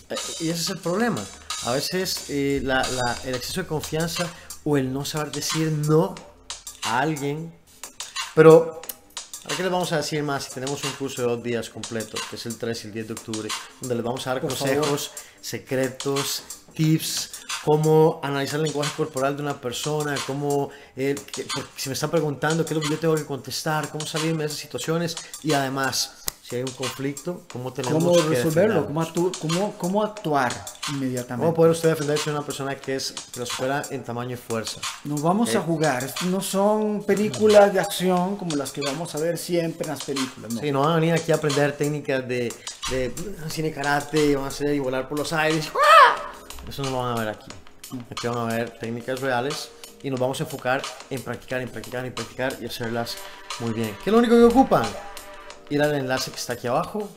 Eh, 0.10 0.16
Y 0.42 0.50
ese 0.50 0.62
es 0.62 0.70
el 0.70 0.80
problema. 0.80 1.24
A 1.66 1.72
veces 1.72 2.26
eh, 2.30 2.62
la- 2.64 2.88
la- 2.90 3.18
el 3.26 3.36
exceso 3.36 3.62
de 3.62 3.68
confianza 3.68 4.28
o 4.64 4.78
el 4.78 4.92
no 4.92 5.04
saber 5.06 5.32
decir 5.32 5.72
no 5.72 6.16
a 6.86 7.00
alguien. 7.00 7.52
Pero, 8.34 8.82
¿a 9.46 9.56
qué 9.56 9.64
les 9.64 9.72
vamos 9.72 9.92
a 9.92 9.98
decir 9.98 10.22
más 10.24 10.46
si 10.46 10.54
tenemos 10.54 10.84
un 10.84 10.92
curso 10.92 11.22
de 11.22 11.28
dos 11.30 11.44
días 11.44 11.70
completo, 11.70 12.18
que 12.30 12.36
es 12.36 12.46
el 12.46 12.58
3 12.58 12.84
y 12.84 12.88
el 12.88 12.94
10 12.94 13.08
de 13.08 13.14
octubre, 13.14 13.50
donde 13.82 13.96
les 13.96 14.04
vamos 14.04 14.26
a 14.28 14.32
dar 14.34 14.42
Por 14.42 14.50
consejos, 14.52 15.12
secretos, 15.42 16.44
tips, 16.74 17.32
cómo 17.64 18.20
analizar 18.24 18.60
el 18.60 18.66
lenguaje 18.66 18.92
corporal 18.98 19.38
de 19.38 19.44
una 19.44 19.60
persona, 19.62 20.16
cómo, 20.28 20.70
eh, 20.96 21.16
que- 21.32 21.48
si 21.78 21.90
me 21.90 21.94
están 21.94 22.12
preguntando 22.12 22.66
qué 22.66 22.74
es 22.74 22.76
lo 22.76 22.82
que 22.82 22.90
yo 22.90 23.00
tengo 23.00 23.16
que 23.16 23.26
contestar, 23.26 23.90
cómo 23.90 24.06
salirme 24.06 24.40
de 24.44 24.48
esas 24.48 24.60
situaciones 24.60 25.16
y 25.44 25.54
además, 25.54 26.25
si 26.48 26.58
hay 26.58 26.62
un 26.62 26.72
conflicto, 26.74 27.42
cómo 27.52 27.74
tenemos 27.74 28.04
¿Cómo 28.04 28.16
que 28.16 28.36
resolverlo? 28.36 28.86
¿Cómo, 28.86 29.02
actu- 29.02 29.36
cómo, 29.40 29.74
cómo 29.80 30.04
actuar 30.04 30.54
inmediatamente? 30.90 31.44
¿Cómo 31.44 31.54
puede 31.56 31.72
usted 31.72 31.90
defenderse 31.90 32.26
de 32.30 32.36
una 32.36 32.46
persona 32.46 32.76
que, 32.76 32.98
es, 32.98 33.16
supera 33.46 33.82
en 33.90 34.04
tamaño 34.04 34.34
y 34.34 34.38
fuerza? 34.38 34.80
Nos 35.06 35.24
vamos 35.24 35.56
a 35.56 35.58
Eh. 35.58 35.62
jugar. 35.66 36.04
Estos 36.04 36.28
no 36.28 36.42
son 36.42 37.04
películas 37.04 37.74
de 37.74 37.80
acción 37.80 38.36
como 38.38 38.56
las 38.56 38.72
que 38.72 38.82
vamos 38.82 39.16
a 39.16 39.18
ver 39.18 39.40
siempre 39.40 39.86
en 39.88 39.90
las 39.96 40.04
películas. 40.04 40.54
No. 40.54 40.62
Sí, 40.62 40.72
no 40.72 40.82
van 40.82 40.92
a 40.92 40.96
venir 40.96 41.14
aquí 41.16 41.32
a 41.32 41.36
aprender 41.36 41.76
técnicas 41.76 42.28
de, 42.28 42.54
de 42.92 43.10
mm, 43.10 43.50
cine 43.50 43.72
karate 43.72 44.24
y 44.24 44.36
van 44.36 44.44
a 44.46 44.50
hacer 44.50 44.72
y 44.76 44.78
volar 44.80 45.10
por 45.10 45.18
los 45.18 45.34
aires. 45.34 45.72
Eso 46.70 46.84
no 46.84 46.92
lo 46.92 46.98
van 47.00 47.18
a 47.18 47.20
ver 47.20 47.30
aquí. 47.30 47.52
Aquí 48.12 48.28
van 48.28 48.38
a 48.38 48.44
ver 48.56 48.70
técnicas 48.80 49.20
reales 49.20 49.70
y 50.04 50.12
nos 50.12 50.20
vamos 50.20 50.40
a 50.42 50.44
enfocar 50.44 50.84
en 51.10 51.24
practicar, 51.24 51.62
en 51.62 51.70
practicar, 51.70 52.06
en 52.06 52.14
practicar 52.14 52.56
y 52.62 52.68
hacerlas 52.68 53.18
muy 53.60 53.72
bien. 53.74 53.96
¿Qué 54.04 54.10
es 54.10 54.14
lo 54.14 54.20
único 54.20 54.36
que 54.36 54.44
ocupan? 54.44 54.86
Ir 55.70 55.82
al 55.82 55.96
enlace 55.96 56.32
que 56.32 56.38
está 56.38 56.54
aquí 56.54 56.68
abajo, 56.68 57.10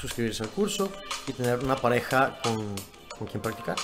suscribirse 0.00 0.42
al 0.42 0.50
curso 0.50 0.90
y 1.26 1.32
tener 1.32 1.58
una 1.58 1.76
pareja 1.76 2.38
con, 2.42 2.74
con 3.18 3.26
quien 3.26 3.42
practicar. 3.42 3.76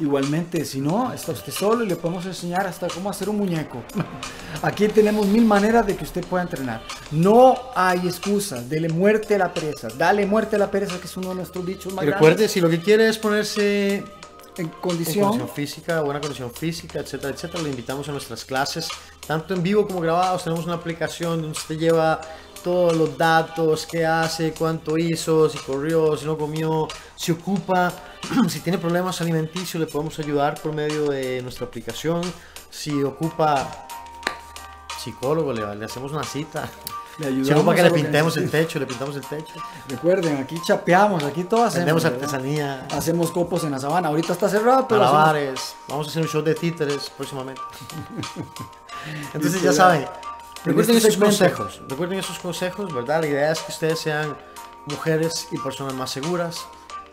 Igualmente, 0.00 0.64
si 0.64 0.80
no, 0.80 1.12
está 1.12 1.32
usted 1.32 1.52
solo 1.52 1.84
y 1.84 1.88
le 1.88 1.94
podemos 1.94 2.26
enseñar 2.26 2.66
hasta 2.66 2.88
cómo 2.88 3.10
hacer 3.10 3.28
un 3.28 3.36
muñeco. 3.36 3.80
Aquí 4.62 4.88
tenemos 4.88 5.26
mil 5.26 5.44
maneras 5.44 5.86
de 5.86 5.96
que 5.96 6.02
usted 6.02 6.24
pueda 6.24 6.42
entrenar. 6.42 6.82
No 7.12 7.56
hay 7.76 8.00
excusas. 8.00 8.68
Dele 8.68 8.88
muerte 8.88 9.36
a 9.36 9.38
la 9.38 9.54
pereza. 9.54 9.88
Dale 9.96 10.26
muerte 10.26 10.56
a 10.56 10.58
la 10.58 10.70
pereza, 10.70 10.98
que 10.98 11.06
es 11.06 11.16
uno 11.16 11.28
de 11.28 11.36
nuestros 11.36 11.64
dichos 11.64 11.92
más 11.92 12.04
recuerde, 12.04 12.48
si 12.48 12.60
lo 12.60 12.68
que 12.68 12.80
quiere 12.80 13.08
es 13.08 13.18
ponerse. 13.18 13.96
En 13.96 14.24
en 14.56 14.68
condición. 14.68 15.30
condición 15.30 15.48
física, 15.48 16.00
buena 16.02 16.20
condición 16.20 16.52
física, 16.52 17.00
etcétera, 17.00 17.34
etcétera. 17.34 17.62
Le 17.62 17.70
invitamos 17.70 18.08
a 18.08 18.12
nuestras 18.12 18.44
clases, 18.44 18.88
tanto 19.26 19.54
en 19.54 19.62
vivo 19.62 19.86
como 19.86 20.00
grabados. 20.00 20.44
Tenemos 20.44 20.64
una 20.64 20.74
aplicación 20.74 21.42
donde 21.42 21.58
usted 21.58 21.76
lleva 21.76 22.20
todos 22.64 22.96
los 22.96 23.16
datos, 23.16 23.86
qué 23.86 24.04
hace, 24.04 24.52
cuánto 24.52 24.96
hizo, 24.98 25.48
si 25.48 25.58
corrió, 25.58 26.16
si 26.16 26.24
no 26.24 26.36
comió, 26.36 26.88
si 27.14 27.30
ocupa, 27.30 27.92
si 28.48 28.60
tiene 28.60 28.78
problemas 28.78 29.20
alimenticios, 29.20 29.78
le 29.78 29.86
podemos 29.86 30.18
ayudar 30.18 30.60
por 30.60 30.72
medio 30.72 31.10
de 31.10 31.42
nuestra 31.42 31.66
aplicación. 31.66 32.22
Si 32.70 33.02
ocupa 33.04 33.86
psicólogo, 34.98 35.52
le, 35.52 35.76
le 35.76 35.84
hacemos 35.84 36.10
una 36.10 36.24
cita. 36.24 36.68
Le 37.18 37.26
Si 37.28 37.32
ayudamos 37.32 37.58
ocupa 37.58 37.74
que 37.74 37.80
a 37.82 37.84
le 37.84 37.90
pintemos 37.92 38.36
el 38.38 38.50
techo, 38.50 38.78
le 38.80 38.86
pintamos 38.86 39.14
el 39.14 39.22
techo. 39.24 39.54
Recuerden, 39.88 40.38
aquí 40.38 40.60
chapeamos, 40.66 41.22
aquí 41.22 41.44
todo 41.44 41.64
hacemos. 41.64 41.84
Vendemos 41.84 42.02
¿verdad? 42.02 42.18
artesanía, 42.18 42.88
Hacemos 42.90 43.30
copos 43.30 43.62
en 43.62 43.70
la 43.70 43.78
sabana. 43.78 44.08
Ahorita 44.08 44.32
está 44.32 44.48
cerrado, 44.48 44.88
pero 44.88 45.04
hacemos-. 45.04 45.76
Vamos 45.86 46.08
a 46.08 46.10
hacer 46.10 46.22
un 46.22 46.28
show 46.28 46.42
de 46.42 46.54
títeres 46.54 47.10
próximamente. 47.10 47.60
Entonces 49.34 49.62
ya 49.62 49.72
saben, 49.72 50.06
recuerden 50.64 50.96
esos 50.96 51.16
consejos. 51.16 51.80
Recuerden 51.88 52.18
esos 52.18 52.38
consejos, 52.38 52.92
¿verdad? 52.94 53.20
La 53.20 53.26
idea 53.26 53.52
es 53.52 53.60
que 53.60 53.72
ustedes 53.72 53.98
sean 53.98 54.36
mujeres 54.86 55.48
y 55.50 55.58
personas 55.58 55.94
más 55.94 56.10
seguras. 56.10 56.66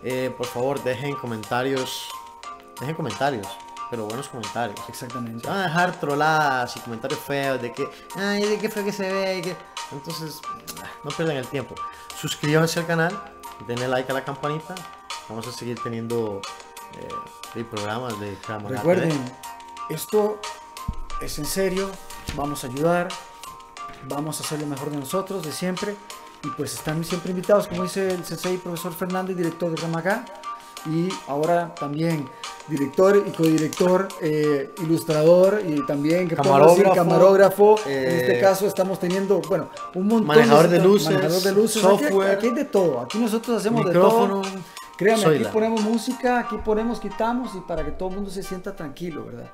Eh, 0.04 0.34
por 0.36 0.48
favor, 0.48 0.84
dejen 0.84 1.16
comentarios. 1.16 2.10
Dejen 2.80 2.96
comentarios, 2.96 3.48
pero 3.90 4.06
buenos 4.06 4.28
comentarios. 4.28 4.80
Exactamente. 4.90 5.48
Van 5.48 5.60
a 5.60 5.64
dejar 5.64 6.00
trolladas 6.00 6.76
y 6.78 6.80
comentarios 6.80 7.20
feos 7.20 7.62
de 7.62 7.72
que, 7.72 7.88
ay, 8.16 8.44
de 8.44 8.58
qué 8.58 8.70
feo 8.70 8.84
que 8.84 8.92
se 8.92 9.12
ve. 9.12 9.42
que-". 9.44 9.56
Entonces, 9.92 10.42
no 11.04 11.12
pierdan 11.12 11.38
el 11.38 11.48
tiempo. 11.48 11.76
Suscríbanse 12.20 12.80
al 12.80 12.88
canal, 12.88 13.22
denle 13.68 13.88
like 13.88 14.12
a 14.12 14.16
la 14.16 14.24
campanita. 14.24 14.74
Vamos 15.30 15.48
a 15.48 15.52
seguir 15.52 15.80
teniendo 15.82 16.42
eh, 17.56 17.64
programas 17.64 18.20
de 18.20 18.38
Maga 18.48 18.70
Recuerden, 18.70 19.12
esto 19.90 20.40
es 21.22 21.38
en 21.40 21.46
serio, 21.46 21.90
vamos 22.36 22.64
a 22.64 22.68
ayudar, 22.68 23.08
vamos 24.08 24.40
a 24.40 24.44
hacer 24.44 24.60
lo 24.60 24.68
mejor 24.68 24.90
de 24.92 24.98
nosotros, 24.98 25.44
de 25.44 25.52
siempre. 25.52 25.96
Y 26.44 26.48
pues 26.58 26.74
están 26.74 27.04
siempre 27.04 27.32
invitados, 27.32 27.68
como 27.68 27.84
dice 27.84 28.10
el 28.12 28.26
sensei 28.26 28.58
profesor 28.58 28.94
Fernández, 28.94 29.38
director 29.38 29.70
de 29.72 29.78
Ramacá. 29.82 30.26
Y 30.88 31.10
ahora 31.28 31.76
también 31.76 32.28
director 32.68 33.24
y 33.28 33.32
codirector, 33.32 34.08
eh, 34.22 34.72
ilustrador 34.82 35.62
y 35.68 35.86
también. 35.86 36.28
Camarógrafo, 36.28 37.78
en 37.86 37.92
eh, 37.92 38.20
este 38.22 38.40
caso 38.40 38.66
estamos 38.66 39.00
teniendo, 39.00 39.40
bueno, 39.42 39.70
un 39.94 40.08
montón 40.08 40.26
manejador 40.28 40.68
de 40.70 40.80
situa- 40.80 40.84
luces, 40.84 41.12
manejador 41.14 41.42
de 41.44 41.52
luces. 41.52 41.84
Aquí- 41.86 41.98
software, 42.06 42.32
aquí, 42.32 42.48
hay 42.48 42.54
de 42.54 42.66
todo. 42.66 43.00
Aquí 43.02 43.20
nosotros 43.20 43.58
hacemos 43.60 43.86
micrófono. 43.86 44.42
de 44.42 44.50
todo. 44.50 44.60
Créanme, 44.98 45.24
Soy 45.24 45.36
aquí 45.36 45.44
la- 45.44 45.52
ponemos 45.52 45.82
música, 45.82 46.40
aquí 46.40 46.58
ponemos, 46.66 47.00
quitamos 47.00 47.54
y 47.56 47.60
para 47.62 47.86
que 47.86 47.92
todo 47.92 48.10
el 48.10 48.16
mundo 48.16 48.32
se 48.32 48.42
sienta 48.42 48.76
tranquilo, 48.76 49.26
¿verdad? 49.26 49.52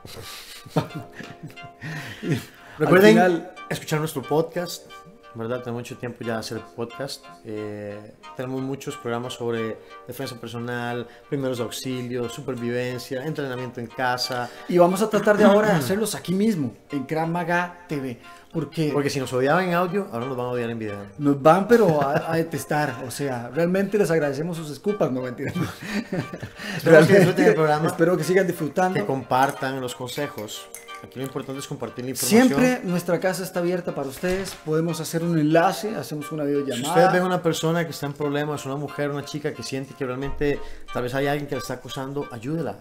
Recuerden 2.78 3.12
final- 3.14 3.52
escuchar 3.70 4.00
nuestro 4.00 4.22
podcast, 4.22 4.86
¿verdad? 5.34 5.60
Tenemos 5.62 5.82
mucho 5.82 5.98
tiempo 5.98 6.24
ya 6.24 6.34
de 6.34 6.40
hacer 6.40 6.62
podcast. 6.76 7.24
Eh, 7.46 8.14
tenemos 8.36 8.62
muchos 8.62 8.96
programas 8.98 9.34
sobre 9.34 9.78
defensa 10.08 10.36
personal, 10.40 11.08
primeros 11.30 11.60
auxilios, 11.60 12.32
supervivencia, 12.34 13.24
entrenamiento 13.26 13.80
en 13.80 13.88
casa. 13.88 14.50
Y 14.68 14.78
vamos 14.78 15.02
a 15.02 15.10
tratar 15.10 15.38
de 15.38 15.44
ahora 15.46 15.76
hacerlos 15.78 16.16
aquí 16.16 16.34
mismo, 16.34 16.74
en 16.92 17.04
Krav 17.06 17.28
Maga 17.28 17.86
TV, 17.88 18.20
porque 18.54 18.90
Porque 18.94 19.10
si 19.10 19.20
nos 19.20 19.32
odiaban 19.34 19.66
en 19.66 19.74
audio, 19.74 20.08
ahora 20.12 20.26
nos 20.26 20.38
van 20.38 20.46
a 20.48 20.50
odiar 20.50 20.70
en 20.70 20.80
video. 20.80 20.98
nos 21.18 21.42
van 21.42 21.68
pero 21.68 22.02
a, 22.02 22.32
a 22.32 22.36
detestar, 22.38 23.04
o 23.06 23.12
sea, 23.12 23.50
realmente 23.54 23.98
les 23.98 24.10
agradecemos 24.12 24.56
sus 24.58 24.70
escupas, 24.72 25.12
no 25.12 25.22
mentira. 25.22 25.52
Espero 26.78 27.06
que 27.08 27.14
disfruten 27.16 27.46
el 27.46 27.56
programa. 27.56 27.88
Espero 27.88 28.16
que 28.18 28.24
sigan 28.24 28.48
disfrutando. 28.48 29.00
Que 29.00 29.06
compartan 29.06 29.80
los 29.82 29.94
consejos. 29.96 30.68
Aquí 31.04 31.20
lo 31.20 31.26
importante 31.26 31.60
es 31.60 31.68
compartir 31.68 32.06
la 32.06 32.12
información. 32.12 32.48
Siempre 32.48 32.82
nuestra 32.84 33.20
casa 33.20 33.44
está 33.44 33.60
abierta 33.60 33.94
para 33.94 34.08
ustedes, 34.10 34.56
podemos 34.66 35.00
hacer 35.00 35.24
un 35.24 35.38
enlace, 35.38 35.96
hacemos 35.96 36.32
una 36.32 36.44
Si 36.44 36.50
videollamada. 36.50 36.90
ustedes 36.90 37.14
ven 37.14 37.24
una 37.24 37.42
persona 37.44 37.86
que 37.86 37.92
está 37.92 38.08
en 38.08 38.14
problemas, 38.14 38.66
una 38.66 38.78
mujer, 38.78 39.12
una 39.12 39.24
chica 39.24 39.54
que 39.54 39.62
siente 39.62 39.94
que 39.94 40.06
realmente 40.06 40.60
tal 40.92 41.04
vez 41.04 41.14
hay 41.14 41.28
alguien 41.28 41.48
que 41.48 41.56
la 41.56 41.62
está 41.62 41.76
acusando, 41.76 42.28
ayúdela. 42.32 42.80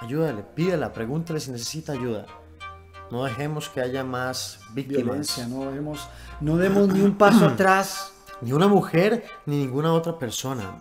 Ayúdale, 0.00 0.42
pídela, 0.42 0.92
pregúntale 0.92 1.40
si 1.40 1.50
necesita 1.50 1.92
ayuda. 1.92 2.26
No 3.10 3.24
dejemos 3.24 3.68
que 3.68 3.80
haya 3.80 4.02
más 4.02 4.58
víctimas. 4.72 5.04
violencia, 5.04 5.46
no 5.46 5.70
demos, 5.70 6.08
no 6.40 6.56
demos 6.56 6.88
ni 6.88 7.00
un 7.00 7.16
paso 7.16 7.46
atrás. 7.48 8.12
Ni 8.40 8.52
una 8.52 8.66
mujer 8.66 9.24
ni 9.46 9.58
ninguna 9.58 9.92
otra 9.92 10.18
persona. 10.18 10.78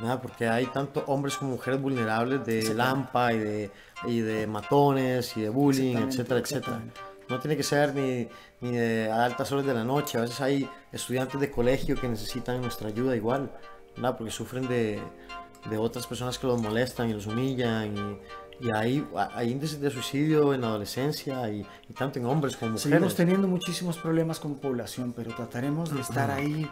Nada, 0.00 0.20
porque 0.20 0.46
hay 0.48 0.66
tanto 0.66 1.02
hombres 1.06 1.36
como 1.36 1.52
mujeres 1.52 1.80
vulnerables 1.80 2.44
de 2.46 2.72
lampa 2.74 3.32
y 3.32 3.38
de, 3.38 3.70
y 4.04 4.20
de 4.20 4.46
matones 4.46 5.36
y 5.36 5.42
de 5.42 5.48
bullying, 5.48 5.96
etcétera, 5.96 6.40
etcétera. 6.40 6.82
No 7.28 7.38
tiene 7.40 7.56
que 7.56 7.62
ser 7.62 7.94
ni, 7.94 8.26
ni 8.60 8.76
de 8.76 9.10
a 9.10 9.24
altas 9.24 9.52
horas 9.52 9.66
de 9.66 9.74
la 9.74 9.84
noche. 9.84 10.16
A 10.18 10.22
veces 10.22 10.40
hay 10.40 10.68
estudiantes 10.92 11.38
de 11.40 11.50
colegio 11.50 11.94
que 12.00 12.08
necesitan 12.08 12.60
nuestra 12.60 12.88
ayuda 12.88 13.14
igual, 13.14 13.50
¿verdad? 13.96 14.16
Porque 14.16 14.30
sufren 14.30 14.66
de, 14.66 14.98
de 15.68 15.76
otras 15.76 16.06
personas 16.06 16.38
que 16.38 16.46
los 16.46 16.60
molestan 16.62 17.10
y 17.10 17.12
los 17.12 17.26
humillan. 17.26 17.94
Y, 17.96 18.66
y 18.66 18.70
hay, 18.70 19.06
hay 19.34 19.52
índices 19.52 19.80
de 19.80 19.90
suicidio 19.90 20.54
en 20.54 20.62
la 20.62 20.68
adolescencia 20.68 21.48
y, 21.50 21.66
y 21.88 21.92
tanto 21.92 22.18
en 22.18 22.24
hombres 22.26 22.56
como 22.56 22.72
mujeres. 22.72 22.82
Seguimos 22.90 23.14
teniendo 23.14 23.46
muchísimos 23.46 23.98
problemas 23.98 24.40
como 24.40 24.56
población, 24.56 25.12
pero 25.12 25.34
trataremos 25.34 25.92
de 25.94 26.00
estar 26.00 26.30
ahí 26.30 26.68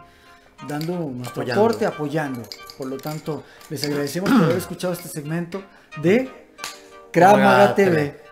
dando 0.67 0.93
nuestro 0.95 1.43
Apoyando. 1.43 1.61
aporte, 1.61 1.85
apoyando. 1.85 2.41
Por 2.79 2.87
lo 2.87 2.97
tanto, 2.97 3.43
les 3.69 3.83
agradecemos 3.83 4.31
por 4.31 4.43
haber 4.43 4.57
escuchado 4.57 4.91
este 4.93 5.07
segmento 5.07 5.61
de 6.01 6.46
Krav 7.11 7.37
Maga 7.37 7.47
Maga 7.47 7.67
TV. 7.73 7.91
TV. 7.95 8.26